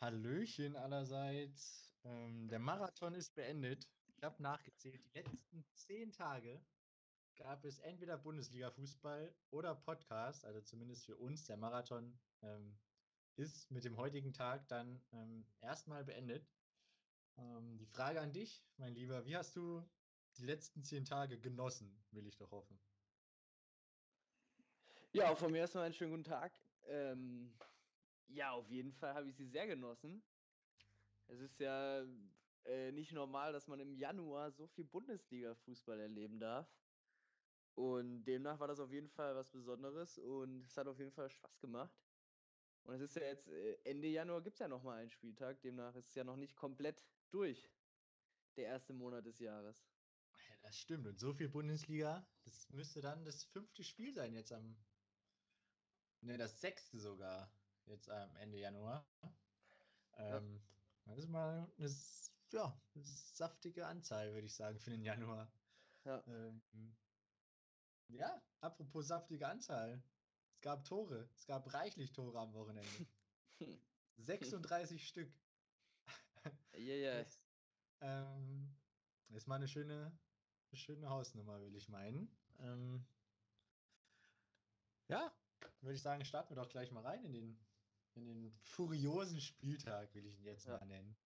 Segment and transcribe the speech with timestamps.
[0.00, 1.94] Hallöchen allerseits.
[2.04, 3.86] Ähm, der Marathon ist beendet.
[4.16, 5.04] Ich habe nachgezählt.
[5.04, 6.64] Die letzten zehn Tage
[7.36, 11.44] gab es entweder Bundesliga-Fußball oder Podcast, also zumindest für uns.
[11.44, 12.78] Der Marathon ähm,
[13.36, 16.48] ist mit dem heutigen Tag dann ähm, erstmal beendet.
[17.36, 19.82] Ähm, die Frage an dich, mein Lieber, wie hast du
[20.36, 22.78] die letzten zehn Tage genossen, will ich doch hoffen.
[25.12, 26.52] Ja, von mir erstmal einen schönen guten Tag.
[26.86, 27.52] Ähm,
[28.32, 30.22] ja, auf jeden Fall habe ich sie sehr genossen.
[31.28, 32.04] Es ist ja
[32.64, 36.68] äh, nicht normal, dass man im Januar so viel Bundesliga-Fußball erleben darf.
[37.74, 41.30] Und demnach war das auf jeden Fall was Besonderes und es hat auf jeden Fall
[41.30, 41.94] Spaß gemacht.
[42.82, 45.94] Und es ist ja jetzt äh, Ende Januar gibt es ja nochmal einen Spieltag, demnach
[45.94, 47.70] ist es ja noch nicht komplett durch,
[48.56, 49.86] der erste Monat des Jahres.
[50.62, 51.06] Das stimmt.
[51.06, 54.76] Und so viel Bundesliga, das müsste dann das fünfte Spiel sein jetzt am.
[56.22, 57.50] Ne, das sechste sogar.
[57.90, 59.04] Jetzt am Ende Januar.
[60.16, 61.12] Ähm, ja.
[61.12, 61.90] Das ist mal eine,
[62.52, 65.52] ja, eine saftige Anzahl, würde ich sagen, für den Januar.
[66.04, 66.22] Ja.
[66.28, 66.62] Ähm,
[68.08, 70.02] ja, apropos saftige Anzahl.
[70.54, 71.28] Es gab Tore.
[71.34, 73.06] Es gab reichlich Tore am Wochenende.
[74.18, 75.32] 36 Stück.
[76.74, 77.26] Ja, ja.
[78.00, 78.74] Ähm,
[79.30, 80.16] ist mal eine schöne,
[80.70, 82.34] eine schöne Hausnummer, will ich meinen.
[82.60, 83.04] Ähm,
[85.08, 85.34] ja,
[85.80, 87.58] würde ich sagen, starten wir doch gleich mal rein in den,
[88.14, 90.78] in den furiosen Spieltag, will ich ihn jetzt ja.
[90.78, 91.16] mal nennen.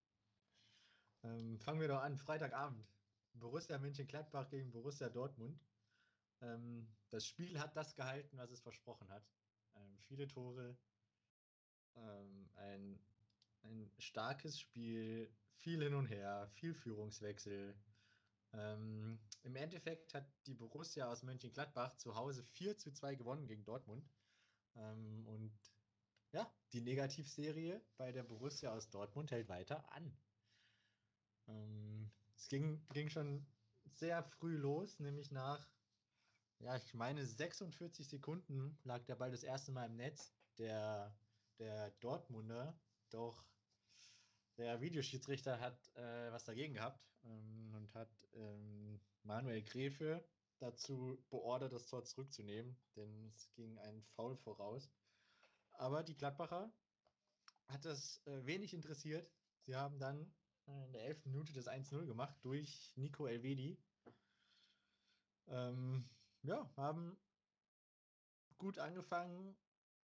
[1.22, 2.86] Ähm, fangen wir doch an, Freitagabend.
[3.34, 5.60] Borussia Mönchengladbach gegen Borussia Dortmund.
[6.40, 9.26] Ähm, das Spiel hat das gehalten, was es versprochen hat.
[9.76, 10.76] Ähm, viele Tore,
[11.96, 13.00] ähm, ein,
[13.62, 17.74] ein starkes Spiel, viel hin und her, viel Führungswechsel.
[18.52, 23.64] Ähm, Im Endeffekt hat die Borussia aus Mönchengladbach zu Hause 4 zu 2 gewonnen gegen
[23.64, 24.08] Dortmund.
[24.76, 25.58] Ähm, und
[26.34, 30.16] ja, die Negativserie bei der Borussia aus Dortmund hält weiter an.
[31.46, 33.46] Ähm, es ging, ging schon
[33.84, 35.64] sehr früh los, nämlich nach,
[36.58, 40.34] ja, ich meine 46 Sekunden lag der Ball das erste Mal im Netz.
[40.58, 41.16] Der,
[41.58, 42.76] der Dortmunder,
[43.10, 43.44] doch
[44.56, 50.24] der Videoschiedsrichter hat äh, was dagegen gehabt ähm, und hat ähm, Manuel Gräfe
[50.58, 54.90] dazu beordert, das Tor zurückzunehmen, denn es ging ein Foul voraus.
[55.74, 56.72] Aber die Gladbacher
[57.68, 59.30] hat das äh, wenig interessiert.
[59.66, 60.32] Sie haben dann
[60.66, 61.26] in der 11.
[61.26, 63.78] Minute das 1-0 gemacht durch Nico Elvedi.
[65.46, 66.08] Ähm,
[66.42, 67.18] ja, haben
[68.58, 69.56] gut angefangen,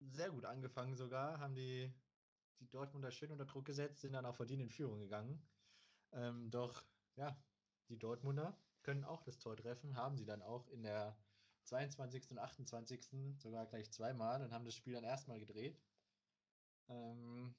[0.01, 1.93] sehr gut angefangen sogar, haben die
[2.61, 5.43] die Dortmunder schön unter Druck gesetzt, sind dann auch verdient in Führung gegangen.
[6.13, 6.85] Ähm, doch,
[7.17, 7.37] ja,
[7.89, 11.17] die Dortmunder können auch das Tor treffen, haben sie dann auch in der
[11.65, 12.31] 22.
[12.31, 13.07] und 28.
[13.39, 15.81] sogar gleich zweimal und haben das Spiel dann erstmal gedreht.
[16.89, 17.55] Ähm,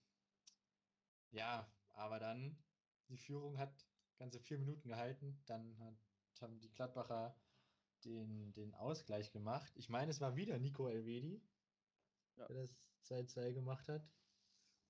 [1.31, 2.57] ja, aber dann,
[3.09, 5.41] die Führung hat ganze vier Minuten gehalten.
[5.45, 7.35] Dann hat, haben die Gladbacher
[8.03, 9.71] den, den Ausgleich gemacht.
[9.75, 11.41] Ich meine, es war wieder Nico Elvedi,
[12.37, 12.45] ja.
[12.47, 14.07] der das 2-2 gemacht hat.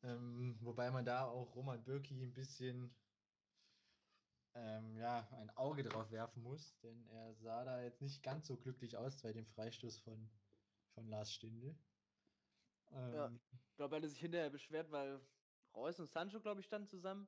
[0.04, 2.94] Ähm, wobei man da auch Roman Bürki ein bisschen
[4.56, 8.56] ähm, ja, ein Auge drauf werfen muss, denn er sah da jetzt nicht ganz so
[8.58, 10.30] glücklich aus bei dem Freistoß von,
[10.94, 11.76] von Lars Stindl.
[12.92, 13.32] Ähm, ja,
[13.70, 15.20] ich glaube, er hat sich hinterher beschwert, weil
[15.76, 17.28] Reus und Sancho, glaube ich, standen zusammen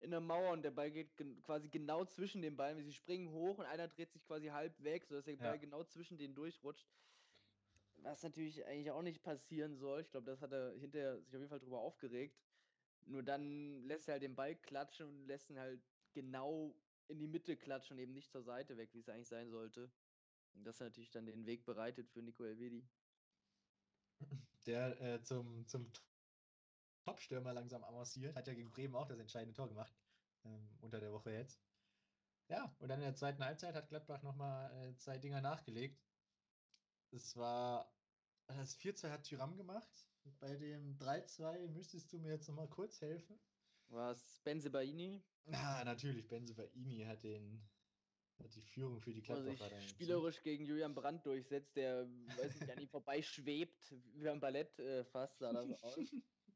[0.00, 2.84] in der Mauer und der Ball geht gen quasi genau zwischen den Beinen.
[2.84, 5.56] Sie springen hoch und einer dreht sich quasi halb weg, sodass der Ball ja.
[5.56, 6.86] genau zwischen denen durchrutscht.
[8.02, 10.02] Was natürlich eigentlich auch nicht passieren soll.
[10.02, 12.38] Ich glaube, das hat er hinterher sich auf jeden Fall drüber aufgeregt.
[13.06, 15.80] Nur dann lässt er halt den Ball klatschen und lässt ihn halt
[16.14, 16.74] genau
[17.08, 19.92] in die Mitte klatschen und eben nicht zur Seite weg, wie es eigentlich sein sollte.
[20.54, 22.88] Und das natürlich dann den Weg bereitet für Nico Elvedi.
[24.66, 25.92] Der äh, zum, zum
[27.04, 29.94] Top-Stürmer langsam avanciert, hat ja gegen Bremen auch das entscheidende Tor gemacht.
[30.44, 31.60] Ähm, unter der Woche jetzt.
[32.48, 36.02] Ja, und dann in der zweiten Halbzeit hat Gladbach nochmal äh, zwei Dinger nachgelegt.
[37.10, 37.94] Es war
[38.48, 39.88] das 4-2 hat Tyram gemacht.
[40.40, 43.38] Bei dem 3-2 müsstest du mir jetzt nochmal kurz helfen.
[43.88, 45.22] War es Benzebaini?
[45.52, 46.28] Ah, natürlich.
[46.28, 47.62] Benzebaini hat den
[48.38, 52.70] hat die Führung für die Gladbacher also spielerisch gegen Julian Brandt durchsetzt, der weiß nicht,
[52.70, 55.98] an ihm vorbeischwebt, wie beim Ballett äh, fast sah das aus.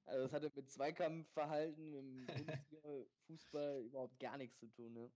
[0.06, 2.26] Also das hatte mit Zweikampfverhalten im
[3.26, 4.94] Fußball überhaupt gar nichts zu tun.
[4.94, 5.12] Ne?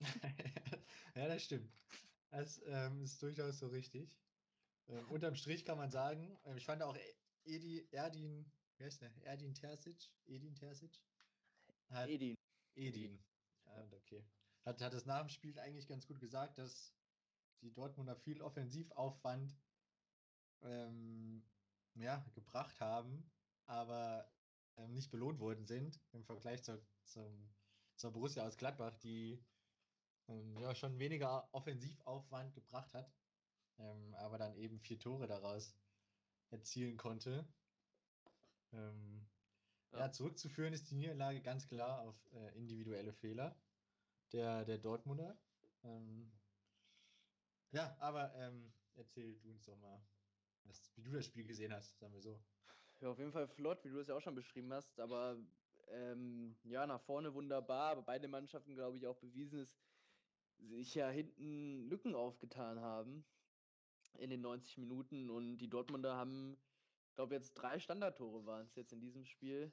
[1.14, 1.72] ja, das stimmt.
[2.30, 4.18] Das ähm, ist durchaus so richtig.
[4.88, 6.96] Ähm, unterm Strich kann man sagen, äh, ich fand auch
[7.44, 8.44] Edi, Erdin,
[8.76, 9.12] wie heißt der?
[9.22, 10.10] Erdin Terzic?
[10.26, 11.00] Edin Terzic?
[11.90, 12.36] Hat, Edin.
[12.74, 13.22] Edin.
[13.66, 14.24] Ja, okay.
[14.64, 16.94] Hat, hat das nach dem Spiel eigentlich ganz gut gesagt, dass
[17.62, 19.56] die Dortmunder viel Offensivaufwand
[20.62, 21.44] ähm,
[21.94, 23.30] ja, gebracht haben,
[23.66, 24.30] aber
[24.76, 27.54] ähm, nicht belohnt worden sind im Vergleich zur, zum,
[27.96, 29.44] zur Borussia aus Gladbach, die
[30.28, 33.12] ähm, ja schon weniger Offensivaufwand gebracht hat,
[33.78, 35.76] ähm, aber dann eben vier Tore daraus
[36.50, 37.46] erzielen konnte.
[38.72, 39.26] Ähm,
[39.94, 40.06] ja.
[40.06, 40.12] ja.
[40.12, 43.56] zurückzuführen ist die Niederlage ganz klar auf äh, individuelle Fehler
[44.32, 45.38] der, der Dortmunder.
[45.82, 46.32] Ähm,
[47.72, 50.00] ja, aber ähm, erzähl du uns doch mal,
[50.64, 52.40] was, wie du das Spiel gesehen hast, sagen wir so.
[53.00, 55.36] Ja, auf jeden Fall flott, wie du es ja auch schon beschrieben hast, aber
[55.88, 59.76] ähm, ja, nach vorne wunderbar, aber beide Mannschaften, glaube ich, auch bewiesen ist,
[60.58, 63.24] sich ja hinten Lücken aufgetan haben
[64.18, 66.56] in den 90 Minuten und die Dortmunder haben,
[67.16, 69.72] glaube jetzt drei Standardtore waren es jetzt in diesem Spiel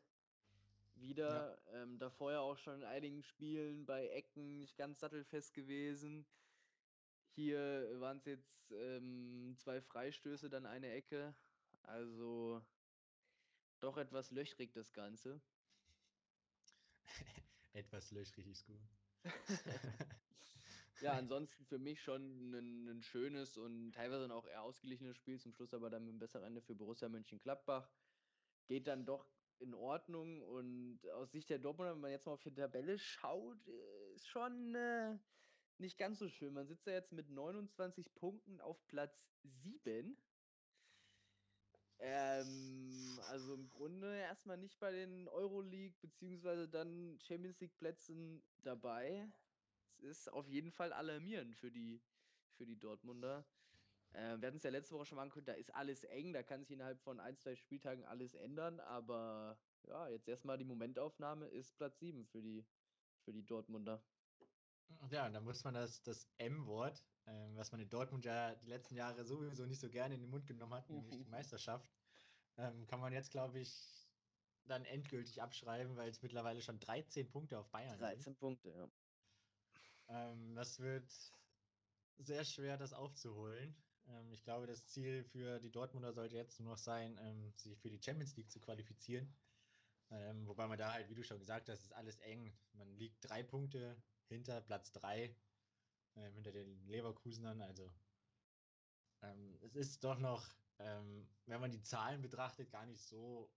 [1.01, 1.57] wieder.
[1.71, 1.81] Ja.
[1.81, 6.25] Ähm, davor ja auch schon in einigen Spielen bei Ecken nicht ganz sattelfest gewesen.
[7.35, 11.33] Hier waren es jetzt ähm, zwei Freistöße, dann eine Ecke.
[11.83, 12.61] Also
[13.79, 15.41] doch etwas löchrig das Ganze.
[17.73, 18.81] etwas löchrig ist gut.
[21.01, 25.39] ja, ansonsten für mich schon ein, ein, schönes und teilweise auch eher ausgeglichenes Spiel.
[25.39, 27.89] Zum Schluss aber dann mit einem besseren Ende für Borussia Mönchengladbach.
[28.67, 29.25] Geht dann doch
[29.61, 33.67] in Ordnung und aus Sicht der Dortmunder, wenn man jetzt mal auf die Tabelle schaut,
[34.15, 35.17] ist schon äh,
[35.77, 36.53] nicht ganz so schön.
[36.53, 40.17] Man sitzt ja jetzt mit 29 Punkten auf Platz 7.
[41.99, 49.31] Ähm, also im Grunde erstmal nicht bei den Euroleague beziehungsweise dann Champions League Plätzen dabei.
[49.99, 52.01] Es ist auf jeden Fall alarmierend für die,
[52.57, 53.45] für die Dortmunder.
[54.13, 56.43] Äh, wir hatten es ja letzte Woche schon mal angekündigt, da ist alles eng, da
[56.43, 61.47] kann sich innerhalb von ein, zwei Spieltagen alles ändern, aber ja, jetzt erstmal die Momentaufnahme
[61.47, 62.65] ist Platz 7 für die,
[63.23, 64.03] für die Dortmunder.
[65.09, 68.67] Ja, und da muss man das, das M-Wort, äh, was man in Dortmund ja die
[68.67, 71.89] letzten Jahre sowieso nicht so gerne in den Mund genommen hat, nämlich die Meisterschaft,
[72.57, 74.09] ähm, kann man jetzt, glaube ich,
[74.65, 78.39] dann endgültig abschreiben, weil es mittlerweile schon 13 Punkte auf Bayern 13 sind.
[78.39, 78.89] Punkte, ja.
[80.09, 81.09] Ähm, das wird
[82.17, 83.75] sehr schwer, das aufzuholen.
[84.07, 87.77] Ähm, ich glaube, das Ziel für die Dortmunder sollte jetzt nur noch sein, ähm, sich
[87.77, 89.33] für die Champions League zu qualifizieren.
[90.09, 92.53] Ähm, wobei man da halt, wie du schon gesagt hast, ist alles eng.
[92.73, 95.35] Man liegt drei Punkte hinter Platz drei,
[96.15, 97.61] ähm, hinter den Leverkusenern.
[97.61, 97.91] Also
[99.21, 100.45] ähm, es ist doch noch,
[100.79, 103.49] ähm, wenn man die Zahlen betrachtet, gar nicht so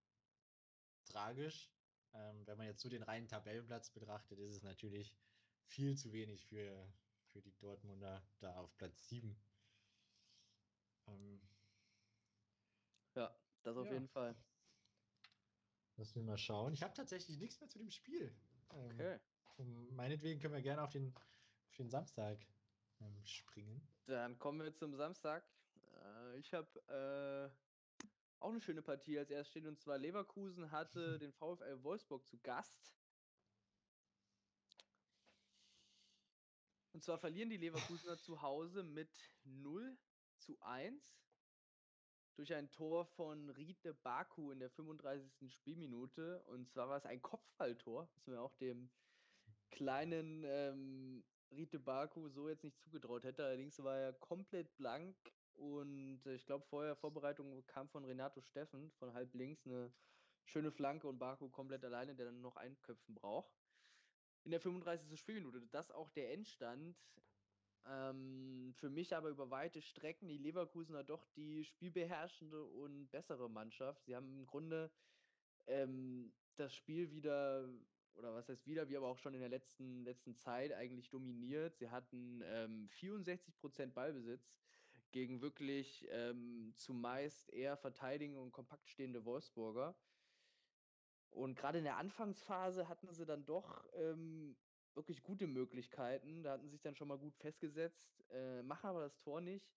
[1.05, 1.70] tragisch.
[2.12, 5.17] Ähm, wenn man jetzt so den reinen Tabellenplatz betrachtet, ist es natürlich
[5.64, 6.93] viel zu wenig für,
[7.32, 9.37] für die Dortmunder da auf Platz 7.
[11.06, 11.41] Ähm,
[13.15, 13.93] ja, das auf ja.
[13.93, 14.35] jeden Fall.
[15.97, 16.73] Lass wir mal schauen.
[16.73, 18.35] Ich habe tatsächlich nichts mehr zu dem Spiel.
[18.73, 19.21] Ähm, okay.
[19.56, 21.15] Um, meinetwegen können wir gerne auf den,
[21.69, 22.39] auf den Samstag
[23.01, 23.87] ähm, springen.
[24.06, 25.45] Dann kommen wir zum Samstag.
[26.03, 28.05] Äh, ich habe äh,
[28.41, 32.39] auch eine schöne Partie als erstes stehen und zwar Leverkusen hatte den VfL Wolfsburg zu
[32.39, 32.95] Gast.
[36.93, 39.11] Und zwar verlieren die Leverkusener zu Hause mit
[39.45, 39.97] 0
[40.44, 41.17] zu 1
[42.37, 45.52] durch ein Tor von Riete Baku in der 35.
[45.52, 46.43] Spielminute.
[46.44, 48.91] Und zwar war es ein Kopfballtor, was man auch dem
[49.70, 53.44] kleinen ähm, Riete Baku so jetzt nicht zugetraut hätte.
[53.44, 55.17] Allerdings war er komplett blank
[55.55, 59.93] und ich glaube, vorher Vorbereitung kam von Renato Steffen von halb links eine
[60.44, 63.55] schöne Flanke und Baku komplett alleine, der dann noch einköpfen braucht
[64.44, 65.19] in der 35.
[65.19, 65.63] Spielminute.
[65.70, 66.96] Das auch der Endstand.
[67.86, 74.05] Ähm, für mich aber über weite Strecken die Leverkusener doch die spielbeherrschende und bessere Mannschaft.
[74.05, 74.91] Sie haben im Grunde
[75.67, 77.69] ähm, das Spiel wieder,
[78.14, 81.76] oder was heißt wieder, wie aber auch schon in der letzten, letzten Zeit eigentlich dominiert.
[81.76, 84.55] Sie hatten ähm, 64% Ballbesitz
[85.12, 89.94] gegen wirklich ähm, zumeist eher verteidigende und kompakt stehende Wolfsburger.
[91.31, 94.56] Und gerade in der Anfangsphase hatten sie dann doch ähm,
[94.96, 96.43] wirklich gute Möglichkeiten.
[96.43, 99.74] Da hatten sie sich dann schon mal gut festgesetzt, äh, machen aber das Tor nicht.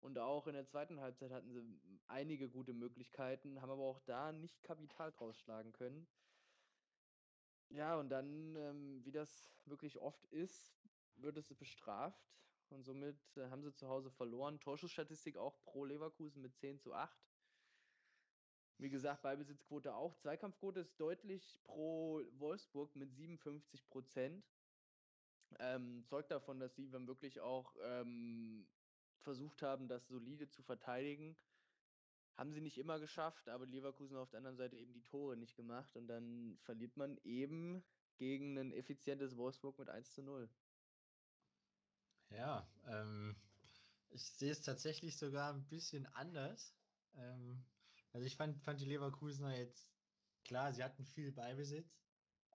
[0.00, 1.62] Und auch in der zweiten Halbzeit hatten sie
[2.06, 6.08] einige gute Möglichkeiten, haben aber auch da nicht Kapital draus schlagen können.
[7.68, 10.74] Ja, und dann, ähm, wie das wirklich oft ist,
[11.16, 12.24] wird es bestraft.
[12.70, 14.60] Und somit äh, haben sie zu Hause verloren.
[14.60, 17.18] Torschussstatistik auch pro Leverkusen mit 10 zu 8.
[18.78, 20.14] Wie gesagt, Ballbesitzquote auch.
[20.14, 24.46] Zweikampfquote ist deutlich pro Wolfsburg mit 57 Prozent.
[25.58, 28.66] Ähm, zeugt davon, dass sie dann wirklich auch ähm,
[29.20, 31.36] versucht haben, das solide zu verteidigen.
[32.36, 35.56] Haben sie nicht immer geschafft, aber Leverkusen auf der anderen Seite eben die Tore nicht
[35.56, 37.84] gemacht und dann verliert man eben
[38.16, 40.48] gegen ein effizientes Wolfsburg mit 1 zu 0.
[42.30, 43.36] Ja, ähm,
[44.10, 46.74] ich sehe es tatsächlich sogar ein bisschen anders.
[47.16, 47.64] Ähm,
[48.12, 49.90] also ich fand, fand die Leverkusener jetzt
[50.44, 52.00] klar, sie hatten viel Beibesitz,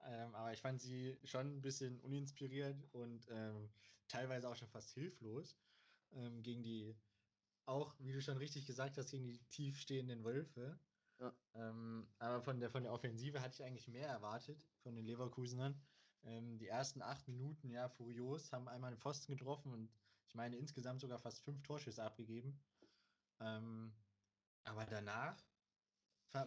[0.05, 3.69] ähm, aber ich fand sie schon ein bisschen uninspiriert und ähm,
[4.07, 5.57] teilweise auch schon fast hilflos
[6.11, 6.95] ähm, gegen die,
[7.65, 10.79] auch wie du schon richtig gesagt hast, gegen die tiefstehenden Wölfe.
[11.19, 11.33] Ja.
[11.53, 15.81] Ähm, aber von der, von der Offensive hatte ich eigentlich mehr erwartet von den Leverkusenern.
[16.23, 19.89] Ähm, die ersten acht Minuten, ja, furios, haben einmal einen Pfosten getroffen und
[20.27, 22.59] ich meine insgesamt sogar fast fünf Torschüsse abgegeben.
[23.39, 23.93] Ähm,
[24.63, 25.37] aber danach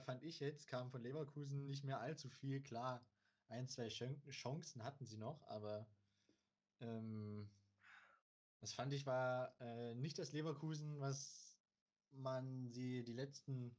[0.05, 2.61] fand ich jetzt, kam von Leverkusen nicht mehr allzu viel.
[2.63, 3.07] Klar,
[3.49, 5.87] ein, zwei Chancen hatten sie noch, aber
[6.81, 7.51] ähm,
[8.61, 11.59] das fand ich war äh, nicht das Leverkusen, was
[12.13, 13.77] man sie die letzten,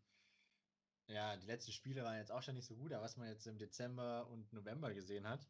[1.08, 3.48] ja, die letzten Spiele waren jetzt auch schon nicht so gut, aber was man jetzt
[3.48, 5.48] im Dezember und November gesehen hat.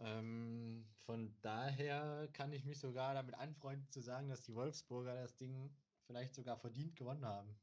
[0.00, 5.36] Ähm, von daher kann ich mich sogar damit anfreunden zu sagen, dass die Wolfsburger das
[5.36, 5.74] Ding
[6.06, 7.58] vielleicht sogar verdient gewonnen haben.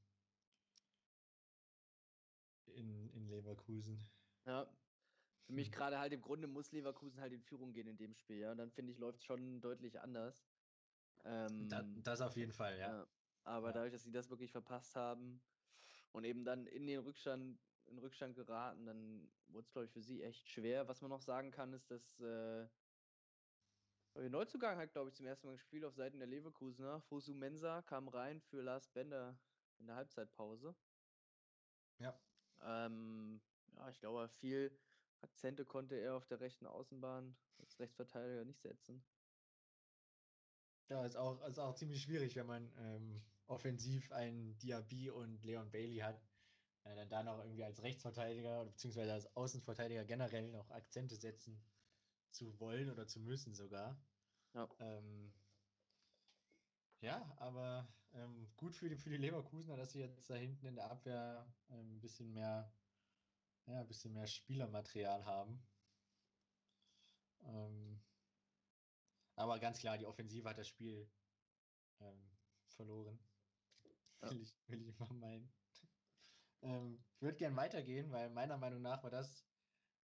[2.66, 4.06] In, in Leverkusen.
[4.46, 4.68] Ja.
[5.46, 5.74] Für mich hm.
[5.74, 8.52] gerade halt im Grunde muss Leverkusen halt in Führung gehen in dem Spiel, ja.
[8.52, 10.48] Und dann finde ich, läuft es schon deutlich anders.
[11.24, 13.00] Ähm, das, das, auf jeden Fall, ja.
[13.00, 13.08] ja.
[13.44, 13.74] Aber ja.
[13.74, 15.42] dadurch, dass sie das wirklich verpasst haben
[16.12, 20.02] und eben dann in den Rückstand, in Rückstand geraten, dann wurde es, glaube ich, für
[20.02, 20.88] sie echt schwer.
[20.88, 22.68] Was man noch sagen kann, ist, dass äh,
[24.16, 27.02] der Neuzugang hat, glaube ich, zum ersten Mal gespielt auf Seiten der Leverkusener.
[27.02, 29.38] Fosu Mensa kam rein für Lars Bender
[29.78, 30.74] in der Halbzeitpause.
[32.00, 32.20] Ja.
[32.62, 33.42] Ähm,
[33.76, 34.76] ja, ich glaube, viel
[35.22, 39.04] Akzente konnte er auf der rechten Außenbahn als Rechtsverteidiger nicht setzen.
[40.90, 45.72] Ja, ist auch, ist auch ziemlich schwierig, wenn man ähm, offensiv einen Diaby und Leon
[45.72, 46.22] Bailey hat,
[46.84, 51.60] äh, dann da noch irgendwie als Rechtsverteidiger oder beziehungsweise als Außenverteidiger generell noch Akzente setzen
[52.30, 53.98] zu wollen oder zu müssen sogar.
[54.54, 55.34] Ja, ähm,
[57.02, 60.76] ja aber ähm, gut für die, für die Leverkusener, dass sie jetzt da hinten in
[60.76, 62.72] der Abwehr ähm, ein bisschen mehr,
[63.68, 65.66] ja, ein bisschen mehr Spielermaterial haben.
[67.44, 68.02] Ähm,
[69.36, 71.10] aber ganz klar, die Offensive hat das Spiel
[72.00, 73.20] ähm, verloren.
[74.22, 74.32] Ja.
[74.32, 75.54] Will, ich, will ich mal meinen.
[76.62, 79.46] Ähm, ich würde gern weitergehen, weil meiner Meinung nach war das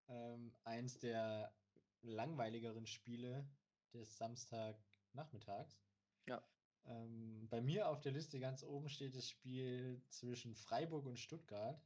[0.08, 1.56] ähm, eins der
[2.02, 3.50] langweiligeren Spiele
[3.94, 5.82] des Samstagnachmittags.
[6.26, 6.44] Ja.
[6.86, 11.82] Ähm, bei mir auf der Liste ganz oben steht das Spiel zwischen Freiburg und Stuttgart,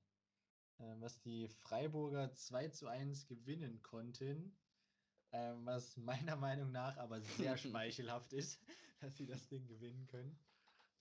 [0.77, 4.57] was die Freiburger 2 zu 1 gewinnen konnten,
[5.31, 8.59] äh, was meiner Meinung nach aber sehr schmeichelhaft ist,
[9.01, 10.39] dass sie das Ding gewinnen können.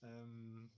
[0.02, 0.71] Ähm,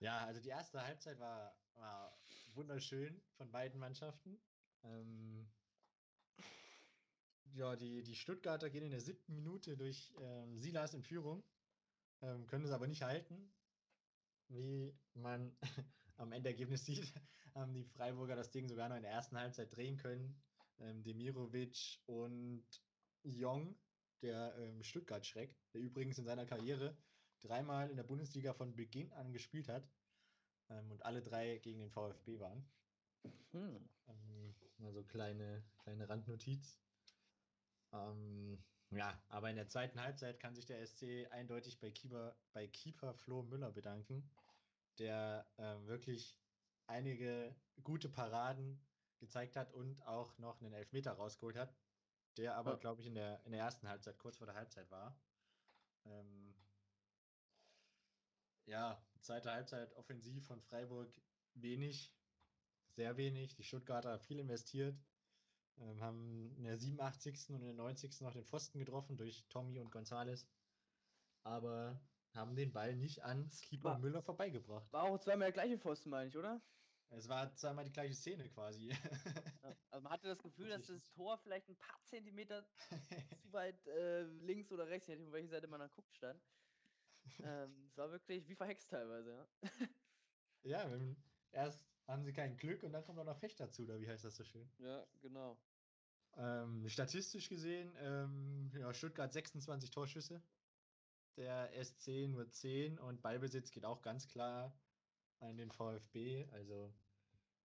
[0.00, 2.18] ja, also die erste Halbzeit war, war
[2.54, 4.38] wunderschön von beiden Mannschaften.
[4.84, 5.48] Ähm,
[7.54, 11.42] ja, die, die Stuttgarter gehen in der siebten Minute durch ähm, Silas in Führung,
[12.20, 13.50] ähm, können es aber nicht halten.
[14.48, 15.56] Wie man
[16.16, 17.12] am Endergebnis sieht,
[17.54, 20.40] haben die Freiburger das Ding sogar noch in der ersten Halbzeit drehen können.
[20.78, 22.66] Ähm, Demirovic und
[23.22, 23.76] Jong,
[24.22, 26.96] der ähm, Stuttgart-Schreck, der übrigens in seiner Karriere
[27.40, 29.88] dreimal in der Bundesliga von Beginn an gespielt hat
[30.68, 32.68] ähm, und alle drei gegen den VfB waren.
[33.52, 33.88] Hm.
[34.08, 34.54] Ähm,
[34.84, 36.78] also kleine, kleine Randnotiz.
[37.92, 42.68] Ähm, ja, aber in der zweiten Halbzeit kann sich der SC eindeutig bei Keeper, bei
[42.68, 44.30] Keeper Flo Müller bedanken,
[44.98, 46.38] der äh, wirklich
[46.86, 48.80] einige gute Paraden
[49.18, 51.74] gezeigt hat und auch noch einen Elfmeter rausgeholt hat,
[52.36, 52.76] der aber, ja.
[52.76, 55.18] glaube ich, in der, in der ersten Halbzeit, kurz vor der Halbzeit war.
[56.04, 56.54] Ähm,
[58.66, 61.20] ja, zweite Halbzeit offensiv von Freiburg
[61.54, 62.14] wenig,
[62.88, 63.54] sehr wenig.
[63.54, 64.98] Die Stuttgarter viel investiert,
[65.78, 67.50] ähm, haben in der 87.
[67.50, 68.20] und in der 90.
[68.20, 70.46] noch den Pfosten getroffen durch Tommy und Gonzales.
[71.42, 72.00] Aber
[72.36, 74.92] haben den Ball nicht an Keeper war, Müller vorbeigebracht.
[74.92, 76.60] War auch zweimal der gleiche Pfosten, meine ich, oder?
[77.10, 78.88] Es war zweimal die gleiche Szene quasi.
[79.62, 82.66] Ja, also man hatte das Gefühl, dass das Tor vielleicht ein paar Zentimeter
[83.40, 86.40] zu weit äh, links oder rechts, je nachdem, welche Seite man dann guckt, stand.
[87.42, 89.48] Ähm, es war wirklich wie verhext teilweise, ja.
[90.62, 91.16] ja, wenn,
[91.52, 94.24] erst haben sie kein Glück und dann kommt auch noch Fecht dazu, oder wie heißt
[94.24, 94.70] das so schön?
[94.78, 95.58] Ja, genau.
[96.36, 100.42] Ähm, statistisch gesehen, ähm, ja, Stuttgart 26 Torschüsse,
[101.36, 104.78] der SC nur 10 und Ballbesitz geht auch ganz klar
[105.40, 106.46] an den VfB.
[106.52, 106.94] Also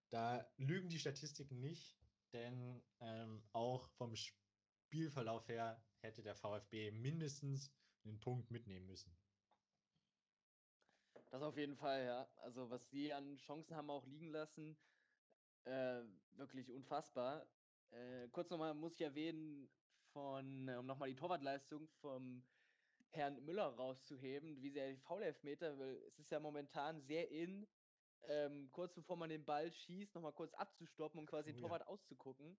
[0.10, 1.98] da lügen die Statistiken nicht,
[2.34, 7.72] denn ähm, auch vom Spielverlauf her hätte der VfB mindestens
[8.04, 9.16] einen Punkt mitnehmen müssen.
[11.30, 12.30] Das auf jeden Fall, ja.
[12.38, 14.78] Also was sie an Chancen haben auch liegen lassen,
[15.64, 16.02] äh,
[16.32, 17.48] wirklich unfassbar.
[17.92, 19.70] Äh, kurz nochmal muss ich erwähnen,
[20.12, 22.44] von, um nochmal die Torwartleistung vom
[23.12, 27.68] Herrn Müller rauszuheben, wie sehr die Foul-Elfmeter, weil es ist ja momentan sehr in,
[28.24, 31.82] ähm, kurz bevor man den Ball schießt, nochmal kurz abzustoppen und quasi oh, den Torwart
[31.82, 31.88] ja.
[31.88, 32.58] auszugucken.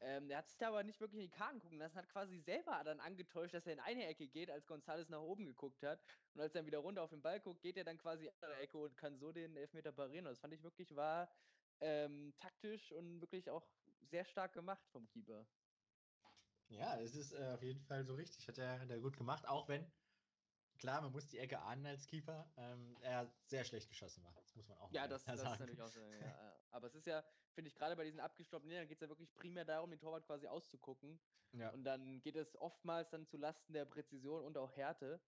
[0.00, 2.38] Ähm, der hat sich da aber nicht wirklich in die Karten gucken lassen, hat quasi
[2.40, 6.02] selber dann angetäuscht, dass er in eine Ecke geht, als Gonzales nach oben geguckt hat.
[6.34, 8.30] Und als er dann wieder runter auf den Ball guckt, geht er dann quasi in
[8.30, 10.26] die andere Ecke und kann so den Elfmeter parieren.
[10.26, 11.30] Und das fand ich wirklich war
[11.80, 13.66] ähm, taktisch und wirklich auch
[14.00, 15.46] sehr stark gemacht vom Keeper.
[16.68, 18.48] Ja, es ist äh, auf jeden Fall so richtig.
[18.48, 19.90] Hat er, hat er gut gemacht, auch wenn,
[20.78, 24.32] klar, man muss die Ecke ahnen als Keeper, ähm, er sehr schlecht geschossen war.
[24.34, 25.44] Das muss man auch ja, das, das sagen.
[25.44, 26.00] Ja, das ist natürlich auch so.
[26.12, 29.08] Ja, aber es ist ja, finde ich, gerade bei diesen abgestoppten Linien geht es ja
[29.08, 31.20] wirklich primär darum, den Torwart quasi auszugucken.
[31.52, 31.70] Ja.
[31.70, 35.20] Und dann geht es oftmals dann zu Lasten der Präzision und auch Härte.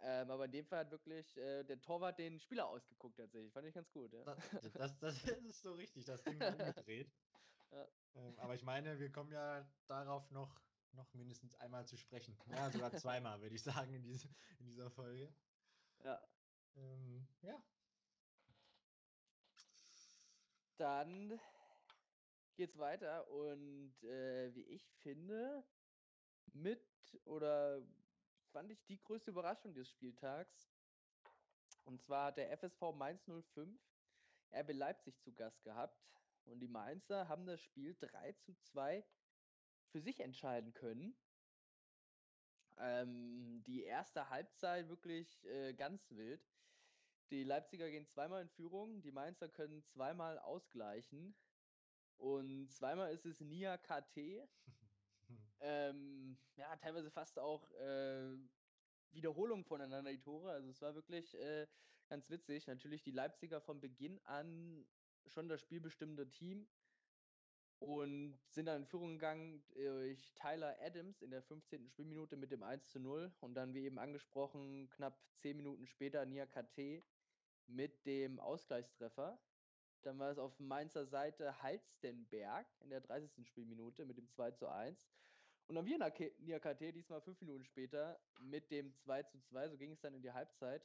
[0.00, 3.52] Ähm, aber in dem Fall hat wirklich äh, der Torwart den Spieler ausgeguckt tatsächlich.
[3.52, 4.12] Fand ich ganz gut.
[4.12, 4.24] Ja.
[4.24, 7.12] Das, das, das ist so richtig, das Ding umgedreht.
[7.70, 7.86] ja.
[8.14, 10.60] Ähm, aber ich meine, wir kommen ja darauf noch,
[10.92, 12.36] noch mindestens einmal zu sprechen.
[12.46, 14.28] Ja, sogar zweimal, würde ich sagen, in, diese,
[14.58, 15.32] in dieser Folge.
[16.04, 16.20] Ja.
[16.74, 17.62] Ähm, ja,
[20.82, 21.38] dann
[22.56, 25.64] geht's weiter und äh, wie ich finde,
[26.52, 26.82] mit
[27.24, 27.80] oder
[28.50, 30.72] fand ich die größte Überraschung des Spieltags.
[31.84, 33.80] Und zwar hat der FSV Mainz 05
[34.52, 35.96] RB Leipzig zu Gast gehabt
[36.46, 39.04] und die Mainzer haben das Spiel 3 zu 2
[39.90, 41.14] für sich entscheiden können.
[42.78, 46.44] Ähm, die erste Halbzeit wirklich äh, ganz wild.
[47.30, 51.34] Die Leipziger gehen zweimal in Führung, die Mainzer können zweimal ausgleichen.
[52.18, 54.46] Und zweimal ist es Nia KT.
[55.60, 58.36] ähm, ja, teilweise fast auch äh,
[59.12, 60.50] Wiederholungen voneinander, die Tore.
[60.52, 61.66] Also es war wirklich äh,
[62.08, 62.66] ganz witzig.
[62.66, 64.86] Natürlich die Leipziger von Beginn an
[65.26, 66.66] schon das spielbestimmende Team
[67.78, 71.88] und sind dann in Führung gegangen durch Tyler Adams in der 15.
[71.88, 76.24] Spielminute mit dem 1 zu 0 und dann, wie eben angesprochen, knapp 10 Minuten später
[76.24, 77.02] Nia KT
[77.66, 79.38] mit dem Ausgleichstreffer.
[80.02, 83.46] Dann war es auf Mainzer Seite Halstenberg in der 30.
[83.46, 85.10] Spielminute mit dem 2 zu 1.
[85.66, 85.98] Und dann wir
[86.38, 89.68] Niakate diesmal fünf Minuten später mit dem 2 zu 2.
[89.68, 90.84] So ging es dann in die Halbzeit.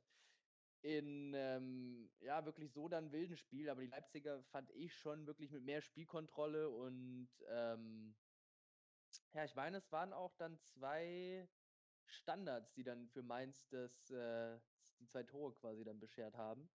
[0.88, 3.70] In, ähm, ja, wirklich so dann wilden Spiel.
[3.70, 8.16] Aber die Leipziger fand ich schon wirklich mit mehr Spielkontrolle und, ähm,
[9.34, 11.50] ja, ich meine, es waren auch dann zwei
[12.06, 14.62] Standards, die dann für Mainz das, äh,
[15.02, 16.70] die zwei Tore quasi dann beschert haben.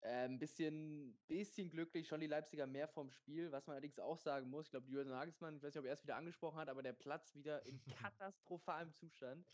[0.00, 4.18] Ein ähm, bisschen, bisschen glücklich, schon die Leipziger mehr vom Spiel, was man allerdings auch
[4.18, 4.66] sagen muss.
[4.66, 6.94] Ich glaube, Jürgen Nagelsmann, ich weiß nicht, ob er es wieder angesprochen hat, aber der
[6.94, 9.46] Platz wieder in katastrophalem Zustand.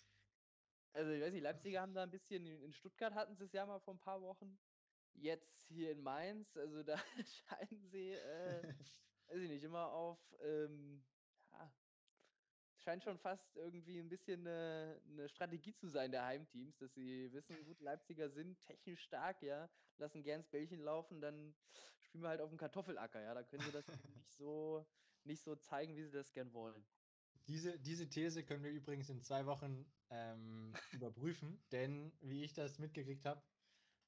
[0.92, 3.64] Also, ich weiß nicht, Leipziger haben da ein bisschen, in Stuttgart hatten sie es ja
[3.66, 4.58] mal vor ein paar Wochen.
[5.14, 8.62] Jetzt hier in Mainz, also da scheinen sie, äh,
[9.28, 11.04] weiß ich nicht, immer auf ähm,
[12.82, 17.32] scheint schon fast irgendwie ein bisschen eine, eine, Strategie zu sein der Heimteams, dass sie
[17.32, 21.54] wissen, gut, Leipziger sind technisch stark, ja, lassen gern das Bällchen laufen, dann
[22.00, 24.84] spielen wir halt auf dem Kartoffelacker, ja, da können sie das nicht so
[25.24, 26.84] nicht so zeigen, wie sie das gern wollen.
[27.46, 32.78] Diese, diese These können wir übrigens in zwei Wochen ähm, überprüfen, denn wie ich das
[32.78, 33.42] mitgekriegt habe,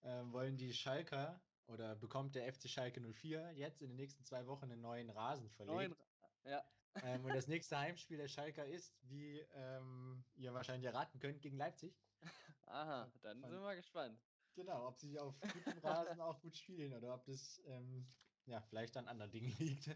[0.03, 4.47] äh, wollen die Schalker oder bekommt der FC Schalke 04 jetzt in den nächsten zwei
[4.47, 5.75] Wochen einen neuen Rasen verlegt.
[5.75, 5.97] Neuen,
[6.45, 6.63] ja.
[7.03, 11.57] Ähm, und das nächste Heimspiel der Schalker ist, wie ähm, ihr wahrscheinlich erraten könnt, gegen
[11.57, 11.93] Leipzig.
[12.67, 14.21] Aha, dann Von, sind wir gespannt.
[14.55, 18.07] Genau, ob sie auf gutem Rasen auch gut spielen oder ob das ähm,
[18.47, 19.89] ja, vielleicht an anderen Dingen liegt.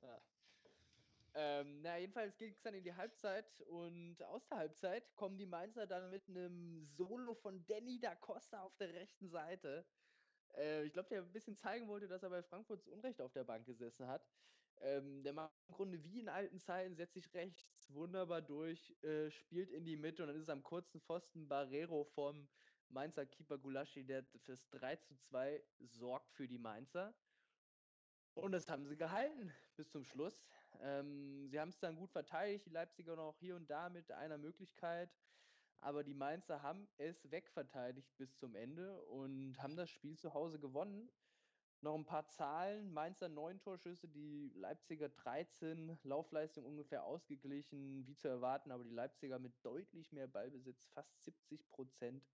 [0.00, 0.22] ja.
[1.34, 5.46] Ähm, na, jedenfalls ging es dann in die Halbzeit und aus der Halbzeit kommen die
[5.46, 9.86] Mainzer dann mit einem Solo von Danny da Costa auf der rechten Seite.
[10.56, 13.44] Äh, ich glaube, der ein bisschen zeigen wollte, dass er bei Frankfurts Unrecht auf der
[13.44, 14.26] Bank gesessen hat.
[14.80, 19.30] Ähm, der macht im Grunde wie in alten Zeiten, setzt sich rechts wunderbar durch, äh,
[19.30, 22.48] spielt in die Mitte und dann ist es am kurzen Pfosten Barrero vom
[22.88, 27.14] Mainzer Keeper Gulaschi, der fürs 3 zu 2 sorgt für die Mainzer.
[28.34, 30.48] Und das haben sie gehalten bis zum Schluss.
[30.80, 34.38] Ähm, sie haben es dann gut verteidigt, die Leipziger noch hier und da mit einer
[34.38, 35.10] Möglichkeit.
[35.80, 40.58] Aber die Mainzer haben es wegverteidigt bis zum Ende und haben das Spiel zu Hause
[40.58, 41.10] gewonnen.
[41.82, 42.92] Noch ein paar Zahlen.
[42.92, 49.38] Mainzer 9 Torschüsse, die Leipziger 13, Laufleistung ungefähr ausgeglichen, wie zu erwarten, aber die Leipziger
[49.38, 52.28] mit deutlich mehr Ballbesitz, fast 70 Prozent.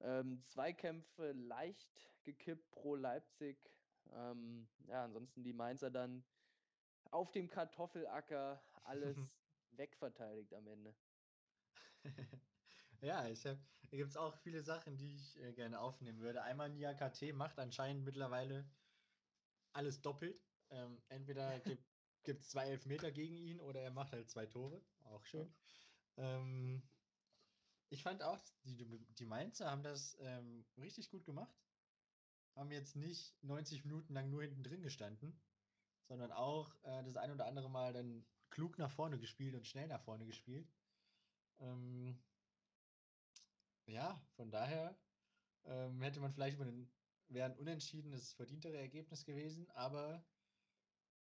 [0.00, 3.56] Ähm, Zweikämpfe leicht gekippt pro Leipzig.
[4.12, 6.22] Ähm, ja, ansonsten die Mainzer dann
[7.14, 9.16] auf dem Kartoffelacker alles
[9.70, 10.94] wegverteidigt am Ende.
[13.00, 13.58] Ja, ich hab,
[13.90, 16.42] da gibt es auch viele Sachen, die ich äh, gerne aufnehmen würde.
[16.42, 18.66] Einmal Nia KT macht anscheinend mittlerweile
[19.72, 20.40] alles doppelt.
[20.70, 21.60] Ähm, entweder
[22.24, 24.82] gibt es zwei Elfmeter gegen ihn oder er macht halt zwei Tore.
[25.04, 25.54] Auch schön.
[26.16, 26.82] Ähm,
[27.90, 28.86] ich fand auch, die,
[29.18, 31.54] die Mainzer haben das ähm, richtig gut gemacht.
[32.56, 35.40] haben jetzt nicht 90 Minuten lang nur hinten drin gestanden,
[36.08, 39.88] sondern auch äh, das ein oder andere Mal dann klug nach vorne gespielt und schnell
[39.88, 40.70] nach vorne gespielt.
[41.60, 42.18] Ähm,
[43.86, 44.96] ja, von daher
[45.64, 46.90] ähm, hätte man vielleicht über den,
[47.28, 50.24] wäre ein unentschiedenes, verdientere Ergebnis gewesen, aber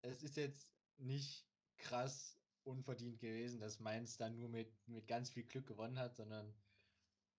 [0.01, 1.45] es ist jetzt nicht
[1.77, 6.53] krass unverdient gewesen, dass Mainz dann nur mit, mit ganz viel Glück gewonnen hat, sondern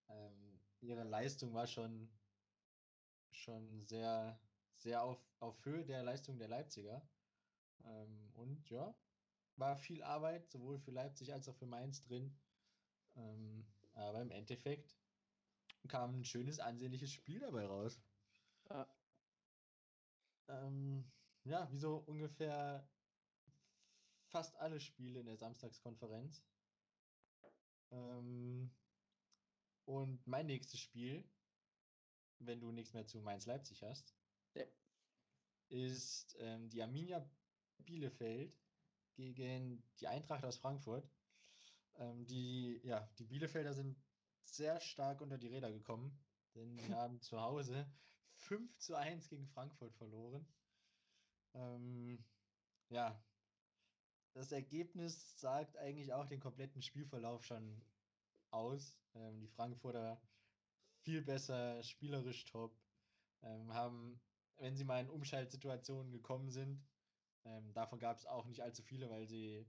[0.09, 2.09] ähm, ihre Leistung war schon,
[3.31, 4.41] schon sehr,
[4.75, 7.07] sehr auf, auf Höhe der Leistung der Leipziger.
[7.85, 8.95] Ähm, und ja,
[9.57, 12.37] war viel Arbeit, sowohl für Leipzig als auch für Mainz drin.
[13.17, 14.97] Ähm, aber im Endeffekt
[15.89, 18.01] kam ein schönes, ansehnliches Spiel dabei raus.
[18.71, 18.89] Ja.
[20.49, 21.11] Ähm,
[21.45, 22.89] ja, wie so ungefähr
[24.29, 26.45] fast alle Spiele in der Samstagskonferenz.
[27.91, 28.71] Ähm,
[29.87, 31.25] und mein nächstes Spiel,
[32.39, 34.15] wenn du nichts mehr zu Mainz-Leipzig hast,
[34.55, 34.65] ja.
[35.71, 37.29] ist ähm, die Arminia
[37.85, 38.57] Bielefeld
[39.15, 41.09] gegen die Eintracht aus Frankfurt.
[41.97, 43.97] Ähm, die, ja, die Bielefelder sind
[44.45, 46.17] sehr stark unter die Räder gekommen,
[46.55, 47.91] denn sie haben zu Hause
[48.37, 50.47] 5 zu 1 gegen Frankfurt verloren.
[51.55, 52.25] Ähm,
[52.89, 53.21] ja,
[54.35, 57.83] das Ergebnis sagt eigentlich auch den kompletten Spielverlauf schon
[58.51, 58.97] aus.
[59.15, 60.21] Ähm, die Frankfurter
[61.01, 62.77] viel besser, spielerisch top,
[63.43, 64.21] ähm, haben,
[64.59, 66.81] wenn sie mal in Umschaltsituationen gekommen sind,
[67.45, 69.67] ähm, davon gab es auch nicht allzu viele, weil sie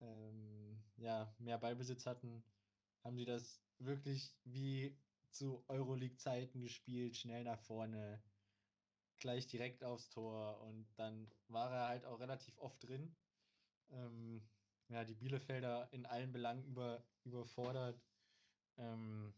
[0.00, 2.44] ähm, ja, mehr Ballbesitz hatten,
[3.02, 4.96] haben sie das wirklich wie
[5.30, 8.22] zu Euroleague-Zeiten gespielt, schnell nach vorne,
[9.18, 13.14] gleich direkt aufs Tor und dann war er halt auch relativ oft drin.
[13.90, 14.42] Ähm,
[14.88, 18.00] ja, die Bielefelder in allen Belangen über, überfordert.
[18.76, 19.34] Ähm,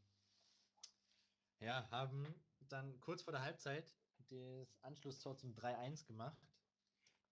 [1.60, 3.94] ja, haben dann kurz vor der Halbzeit
[4.28, 6.45] das Anschlusstor zum 3-1 gemacht,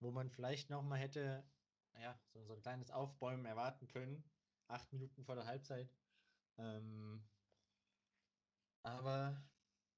[0.05, 1.43] wo man vielleicht nochmal hätte,
[1.99, 4.23] ja, so, so ein kleines Aufbäumen erwarten können.
[4.69, 5.91] Acht Minuten vor der Halbzeit.
[6.59, 7.27] Ähm,
[8.83, 9.43] aber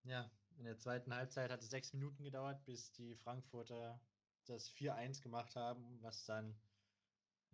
[0.04, 4.00] ja, in der zweiten Halbzeit hat es sechs Minuten gedauert, bis die Frankfurter
[4.44, 6.56] das 4-1 gemacht haben, was dann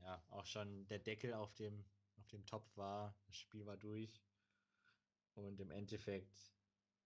[0.03, 1.87] ja auch schon der Deckel auf dem,
[2.17, 3.17] auf dem Topf war.
[3.29, 4.23] Das Spiel war durch.
[5.35, 6.53] Und im Endeffekt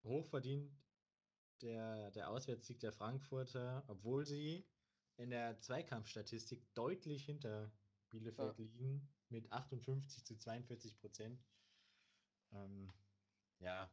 [0.02, 0.76] hochverdient
[1.62, 4.66] der, der Auswärtssieg der Frankfurter, obwohl sie
[5.16, 7.72] in der Zweikampfstatistik deutlich hinter
[8.11, 8.64] Bielefeld ja.
[8.64, 11.44] liegen mit 58 zu 42 Prozent.
[12.52, 12.92] Ähm,
[13.59, 13.90] ja,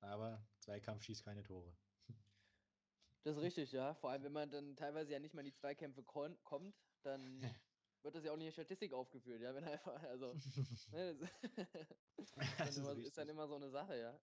[0.00, 1.76] aber Zweikampf schießt keine Tore.
[3.22, 3.94] Das ist richtig, ja.
[3.94, 7.40] Vor allem, wenn man dann teilweise ja nicht mal in die Zweikämpfe kommt, dann
[8.02, 10.34] wird das ja auch nicht in der Statistik aufgeführt, ja, wenn einfach, also,
[10.92, 11.16] ne,
[12.58, 14.20] das, ist, immer, ist, dann immer so eine Sache, ja.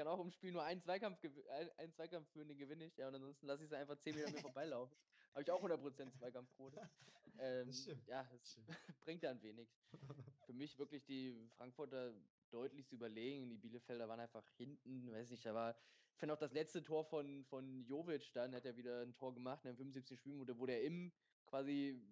[0.00, 3.08] Kann auch im Spiel nur einen Zweikampf, ein, einen Zweikampf führen, den gewinne ich, ja,
[3.08, 4.96] und ansonsten lasse ich es einfach 10 Meter mir vorbeilaufen.
[5.34, 6.90] Habe ich auch 100% Zweikampfquote.
[7.38, 8.08] Ähm, das stimmt.
[8.08, 8.58] Ja, das
[9.00, 9.68] bringt dann wenig.
[10.46, 12.14] Für mich wirklich die Frankfurter
[12.50, 13.50] deutlich überlegen.
[13.50, 15.76] Die Bielefelder waren einfach hinten, weiß nicht, da war,
[16.14, 19.34] ich finde auch das letzte Tor von, von Jovic, dann hat er wieder ein Tor
[19.34, 20.18] gemacht in der 75.
[20.18, 21.12] Spielminute, wo der im
[21.44, 22.02] quasi